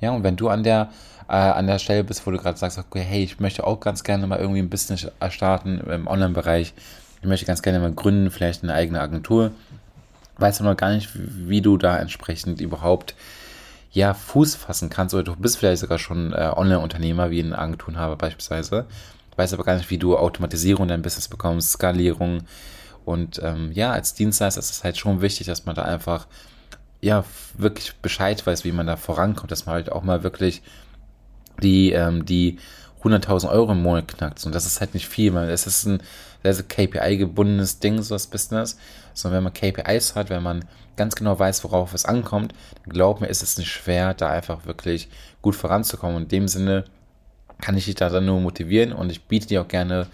Ja, 0.00 0.10
und 0.10 0.24
wenn 0.24 0.34
du 0.34 0.48
an 0.48 0.64
der, 0.64 0.90
äh, 1.28 1.34
an 1.34 1.68
der 1.68 1.78
Stelle 1.78 2.02
bist, 2.02 2.26
wo 2.26 2.32
du 2.32 2.38
gerade 2.38 2.58
sagst, 2.58 2.76
okay, 2.76 3.02
hey, 3.02 3.22
ich 3.22 3.38
möchte 3.38 3.64
auch 3.64 3.78
ganz 3.78 4.02
gerne 4.02 4.26
mal 4.26 4.40
irgendwie 4.40 4.60
ein 4.60 4.68
Business 4.68 5.06
starten 5.30 5.78
im 5.78 6.08
Online-Bereich, 6.08 6.74
ich 7.22 7.28
möchte 7.28 7.46
ganz 7.46 7.62
gerne 7.62 7.78
mal 7.78 7.92
gründen, 7.92 8.32
vielleicht 8.32 8.64
eine 8.64 8.74
eigene 8.74 9.00
Agentur. 9.00 9.52
Weiß 10.38 10.60
aber 10.60 10.70
noch 10.70 10.76
gar 10.76 10.90
nicht, 10.90 11.08
wie 11.14 11.60
du 11.60 11.76
da 11.76 11.96
entsprechend 11.98 12.60
überhaupt 12.60 13.14
ja, 13.92 14.12
Fuß 14.12 14.56
fassen 14.56 14.90
kannst 14.90 15.14
oder 15.14 15.22
du 15.22 15.36
bist 15.36 15.58
vielleicht 15.58 15.82
sogar 15.82 16.00
schon 16.00 16.32
äh, 16.32 16.50
Online-Unternehmer, 16.56 17.30
wie 17.30 17.40
ein 17.40 17.54
Agenturenhaber 17.54 18.16
beispielsweise. 18.16 18.86
Weiß 19.36 19.52
aber 19.54 19.64
gar 19.64 19.76
nicht, 19.76 19.90
wie 19.90 19.98
du 19.98 20.16
Automatisierung 20.16 20.84
in 20.84 20.88
dein 20.88 21.02
Business 21.02 21.28
bekommst, 21.28 21.72
Skalierung. 21.72 22.42
Und 23.04 23.40
ähm, 23.42 23.72
ja, 23.72 23.92
als 23.92 24.14
Dienstleister 24.14 24.60
ist 24.60 24.70
es 24.70 24.84
halt 24.84 24.96
schon 24.96 25.22
wichtig, 25.22 25.46
dass 25.46 25.66
man 25.66 25.74
da 25.74 25.82
einfach 25.82 26.26
ja 27.00 27.24
wirklich 27.56 27.96
Bescheid 27.96 28.46
weiß, 28.46 28.64
wie 28.64 28.72
man 28.72 28.86
da 28.86 28.96
vorankommt, 28.96 29.50
dass 29.50 29.66
man 29.66 29.74
halt 29.74 29.90
auch 29.90 30.02
mal 30.02 30.22
wirklich 30.22 30.62
die, 31.62 31.92
ähm, 31.92 32.24
die 32.24 32.58
100.000 33.02 33.50
Euro 33.50 33.72
im 33.72 33.82
Monat 33.82 34.08
knackt. 34.08 34.44
Und 34.46 34.54
das 34.54 34.66
ist 34.66 34.80
halt 34.80 34.94
nicht 34.94 35.08
viel, 35.08 35.34
weil 35.34 35.50
es 35.50 35.66
ist 35.66 35.84
ein 35.86 36.02
sehr, 36.42 36.54
sehr 36.54 36.64
KPI-gebundenes 36.64 37.80
Ding, 37.80 38.00
so 38.02 38.14
das 38.14 38.28
Business. 38.28 38.78
Sondern 39.14 39.38
wenn 39.38 39.44
man 39.44 39.52
KPIs 39.52 40.14
hat, 40.14 40.30
wenn 40.30 40.42
man 40.42 40.64
ganz 40.96 41.14
genau 41.14 41.38
weiß, 41.38 41.64
worauf 41.64 41.94
es 41.94 42.04
ankommt, 42.04 42.54
dann 42.84 42.92
glaub 42.92 43.20
mir, 43.20 43.26
ist 43.26 43.42
es 43.42 43.58
nicht 43.58 43.70
schwer, 43.70 44.14
da 44.14 44.30
einfach 44.30 44.66
wirklich 44.66 45.08
gut 45.40 45.56
voranzukommen. 45.56 46.16
Und 46.16 46.22
in 46.24 46.28
dem 46.28 46.48
Sinne 46.48 46.84
kann 47.62 47.78
ich 47.78 47.86
dich 47.86 47.94
da 47.94 48.10
dann 48.10 48.26
nur 48.26 48.40
motivieren 48.40 48.92
und 48.92 49.10
ich 49.10 49.22
biete 49.22 49.46
dir 49.46 49.62
auch 49.62 49.68
gerne 49.68 50.08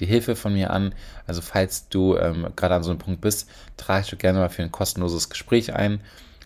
die 0.00 0.06
Hilfe 0.06 0.34
von 0.34 0.54
mir 0.54 0.70
an. 0.70 0.92
Also 1.26 1.40
falls 1.40 1.88
du 1.88 2.16
ähm, 2.16 2.48
gerade 2.56 2.74
an 2.74 2.82
so 2.82 2.90
einem 2.90 2.98
Punkt 2.98 3.20
bist, 3.20 3.48
trage 3.76 4.06
ich 4.10 4.18
gerne 4.18 4.40
mal 4.40 4.48
für 4.48 4.62
ein 4.62 4.72
kostenloses 4.72 5.28
Gespräch 5.28 5.72
ein. 5.74 6.00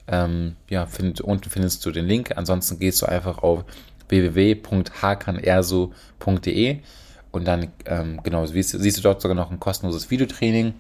Ähm, 0.06 0.56
ja, 0.68 0.84
find, 0.86 1.22
unten 1.22 1.48
findest 1.48 1.86
du 1.86 1.90
den 1.90 2.04
Link. 2.06 2.36
Ansonsten 2.36 2.78
gehst 2.78 3.00
du 3.00 3.06
einfach 3.06 3.38
auf 3.38 3.64
www.hakanerso.de 4.08 6.78
und 7.30 7.44
dann, 7.46 7.68
ähm, 7.86 8.20
genau, 8.22 8.44
siehst, 8.46 8.70
siehst, 8.70 8.98
du 8.98 9.02
dort 9.02 9.22
sogar 9.22 9.36
noch 9.36 9.50
ein 9.50 9.60
kostenloses 9.60 10.10
Videotraining, 10.10 10.74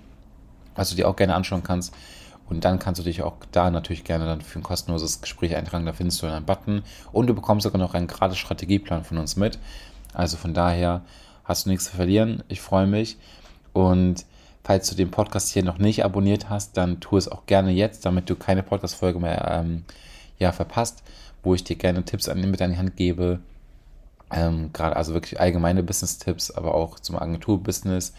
was 0.74 0.90
du 0.90 0.96
dir 0.96 1.08
auch 1.08 1.16
gerne 1.16 1.34
anschauen 1.34 1.62
kannst. 1.62 1.94
Und 2.48 2.64
dann 2.64 2.78
kannst 2.78 3.00
du 3.00 3.04
dich 3.04 3.22
auch 3.22 3.36
da 3.52 3.70
natürlich 3.70 4.04
gerne 4.04 4.24
dann 4.24 4.40
für 4.40 4.58
ein 4.58 4.62
kostenloses 4.62 5.20
Gespräch 5.20 5.54
eintragen. 5.54 5.86
Da 5.86 5.92
findest 5.92 6.22
du 6.22 6.26
einen 6.26 6.46
Button 6.46 6.82
und 7.12 7.26
du 7.26 7.34
bekommst 7.34 7.64
sogar 7.64 7.78
noch 7.78 7.94
einen 7.94 8.06
gratis 8.06 8.38
Strategieplan 8.38 9.04
von 9.04 9.18
uns 9.18 9.36
mit. 9.36 9.58
Also 10.14 10.36
von 10.36 10.54
daher 10.54 11.02
hast 11.44 11.66
du 11.66 11.70
nichts 11.70 11.86
zu 11.86 11.96
verlieren. 11.96 12.42
Ich 12.48 12.60
freue 12.60 12.86
mich. 12.86 13.18
Und 13.72 14.24
falls 14.64 14.88
du 14.88 14.96
den 14.96 15.10
Podcast 15.10 15.50
hier 15.50 15.62
noch 15.62 15.78
nicht 15.78 16.04
abonniert 16.04 16.48
hast, 16.48 16.76
dann 16.76 17.00
tu 17.00 17.16
es 17.16 17.28
auch 17.28 17.46
gerne 17.46 17.70
jetzt, 17.70 18.06
damit 18.06 18.30
du 18.30 18.36
keine 18.36 18.62
Podcast-Folge 18.62 19.18
mehr 19.18 19.46
ähm, 19.50 19.84
ja, 20.38 20.52
verpasst 20.52 21.02
wo 21.42 21.54
ich 21.54 21.64
dir 21.64 21.76
gerne 21.76 22.04
Tipps 22.04 22.28
an, 22.28 22.40
mit 22.50 22.60
an 22.62 22.72
die 22.72 22.78
Hand 22.78 22.96
gebe. 22.96 23.40
Ähm, 24.30 24.70
Gerade 24.72 24.96
also 24.96 25.14
wirklich 25.14 25.40
allgemeine 25.40 25.82
Business-Tipps, 25.82 26.50
aber 26.50 26.74
auch 26.74 27.00
zum 27.00 27.16
Agentur-Business, 27.16 28.12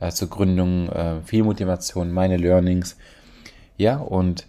äh, 0.00 0.10
zur 0.10 0.28
Gründung, 0.28 0.88
äh, 0.90 1.22
viel 1.22 1.42
Motivation, 1.42 2.12
meine 2.12 2.36
Learnings. 2.36 2.96
Ja, 3.76 3.98
und 3.98 4.46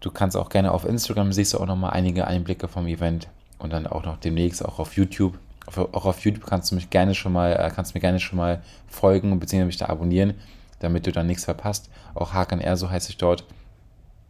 du 0.00 0.10
kannst 0.10 0.36
auch 0.36 0.48
gerne 0.48 0.72
auf 0.72 0.84
Instagram, 0.84 1.32
siehst 1.32 1.54
du 1.54 1.58
auch 1.58 1.66
nochmal 1.66 1.92
einige 1.92 2.26
Einblicke 2.26 2.68
vom 2.68 2.86
Event 2.86 3.28
und 3.58 3.72
dann 3.72 3.86
auch 3.86 4.04
noch 4.04 4.18
demnächst 4.18 4.64
auch 4.64 4.78
auf 4.78 4.96
YouTube. 4.96 5.38
Auch 5.66 6.06
auf 6.06 6.20
YouTube 6.20 6.46
kannst 6.46 6.70
du 6.70 6.76
mich 6.76 6.90
gerne 6.90 7.14
schon 7.14 7.32
mal, 7.32 7.52
äh, 7.52 7.70
kannst 7.74 7.94
mir 7.94 8.00
gerne 8.00 8.20
schon 8.20 8.36
mal 8.36 8.62
folgen 8.86 9.38
bzw. 9.38 9.64
mich 9.64 9.78
da 9.78 9.86
abonnieren, 9.86 10.34
damit 10.78 11.06
du 11.06 11.12
dann 11.12 11.26
nichts 11.26 11.44
verpasst. 11.44 11.90
Auch 12.14 12.32
Hakan 12.32 12.60
R, 12.60 12.76
so 12.76 12.88
heiße 12.88 13.10
ich 13.10 13.18
dort. 13.18 13.44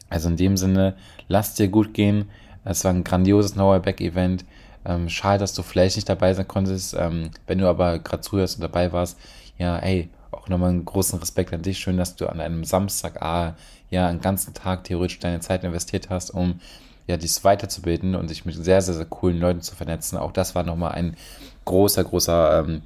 Also 0.09 0.29
in 0.29 0.37
dem 0.37 0.57
Sinne, 0.57 0.95
lass 1.29 1.55
dir 1.55 1.69
gut 1.69 1.93
gehen. 1.93 2.31
Es 2.65 2.85
war 2.85 2.93
ein 2.93 3.05
grandioses 3.05 3.53
Knowledge-Back-Event. 3.53 4.45
Ähm, 4.85 5.09
schade, 5.09 5.41
dass 5.41 5.53
du 5.53 5.63
vielleicht 5.63 5.97
nicht 5.97 6.09
dabei 6.09 6.33
sein 6.33 6.49
konntest. 6.49 6.95
Ähm, 6.99 7.31
wenn 7.47 7.59
du 7.59 7.69
aber 7.69 7.99
gerade 7.99 8.23
zuhörst 8.23 8.57
und 8.57 8.63
dabei 8.63 8.93
warst, 8.93 9.19
ja, 9.59 9.79
ey, 9.79 10.09
auch 10.31 10.49
nochmal 10.49 10.71
einen 10.71 10.85
großen 10.85 11.19
Respekt 11.19 11.53
an 11.53 11.63
dich. 11.63 11.79
Schön, 11.79 11.97
dass 11.97 12.17
du 12.17 12.27
an 12.29 12.41
einem 12.41 12.65
Samstag, 12.65 13.21
ah, 13.23 13.57
ja, 13.91 14.09
einen 14.09 14.21
ganzen 14.21 14.55
Tag 14.55 14.85
theoretisch 14.85 15.19
deine 15.19 15.41
Zeit 15.41 15.65
investiert 15.65 16.11
hast, 16.11 16.31
um 16.31 16.61
ja, 17.07 17.17
dich 17.17 17.45
weiterzubilden 17.45 18.17
und 18.17 18.31
dich 18.31 18.45
mit 18.45 18.57
sehr, 18.57 18.83
sehr, 18.83 18.95
sehr 18.95 19.05
coolen 19.05 19.39
Leuten 19.39 19.61
zu 19.61 19.77
vernetzen. 19.77 20.19
Auch 20.19 20.33
das 20.33 20.55
war 20.55 20.65
nochmal 20.65 20.93
ein 20.93 21.17
großer, 21.65 22.03
großer 22.03 22.65
ähm, 22.67 22.83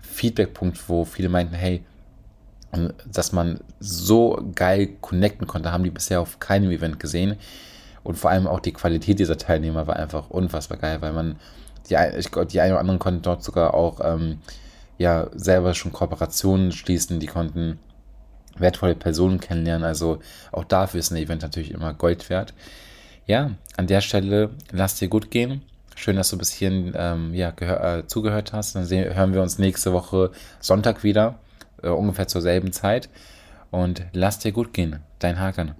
Feedback-Punkt, 0.00 0.88
wo 0.88 1.04
viele 1.04 1.28
meinten, 1.28 1.54
hey, 1.54 1.84
ähm, 2.72 2.92
dass 3.10 3.32
man 3.32 3.60
so 3.78 4.42
geil 4.54 4.88
connecten 5.00 5.46
konnte, 5.46 5.72
haben 5.72 5.84
die 5.84 5.90
bisher 5.90 6.20
auf 6.20 6.40
keinem 6.40 6.70
Event 6.70 7.00
gesehen. 7.00 7.36
Und 8.02 8.16
vor 8.16 8.30
allem 8.30 8.46
auch 8.46 8.60
die 8.60 8.72
Qualität 8.72 9.18
dieser 9.18 9.36
Teilnehmer 9.36 9.86
war 9.86 9.96
einfach 9.96 10.30
unfassbar 10.30 10.78
geil, 10.78 11.02
weil 11.02 11.12
man, 11.12 11.36
die, 11.88 11.96
ich, 12.16 12.30
die 12.30 12.60
einen 12.60 12.72
oder 12.72 12.80
anderen 12.80 12.98
konnten 12.98 13.22
dort 13.22 13.42
sogar 13.42 13.74
auch 13.74 14.00
ähm, 14.02 14.38
ja, 14.96 15.28
selber 15.34 15.74
schon 15.74 15.92
Kooperationen 15.92 16.72
schließen, 16.72 17.20
die 17.20 17.26
konnten 17.26 17.78
wertvolle 18.58 18.94
Personen 18.94 19.40
kennenlernen. 19.40 19.84
Also 19.84 20.20
auch 20.52 20.64
dafür 20.64 21.00
ist 21.00 21.10
ein 21.10 21.16
Event 21.16 21.42
natürlich 21.42 21.70
immer 21.70 21.94
Gold 21.94 22.28
wert. 22.30 22.54
Ja, 23.26 23.52
an 23.76 23.86
der 23.86 24.00
Stelle 24.00 24.50
lass 24.70 24.96
dir 24.96 25.08
gut 25.08 25.30
gehen. 25.30 25.62
Schön, 25.94 26.16
dass 26.16 26.30
du 26.30 26.38
bis 26.38 26.50
hierhin 26.50 26.94
ähm, 26.96 27.34
ja, 27.34 27.50
äh, 27.50 28.06
zugehört 28.06 28.52
hast. 28.52 28.74
Dann 28.74 28.86
sehen, 28.86 29.14
hören 29.14 29.34
wir 29.34 29.42
uns 29.42 29.58
nächste 29.58 29.92
Woche 29.92 30.30
Sonntag 30.60 31.04
wieder, 31.04 31.38
äh, 31.82 31.88
ungefähr 31.88 32.26
zur 32.26 32.40
selben 32.40 32.72
Zeit. 32.72 33.08
Und 33.70 34.04
lass 34.12 34.38
dir 34.38 34.52
gut 34.52 34.72
gehen. 34.72 35.00
Dein 35.18 35.38
Hakan. 35.38 35.74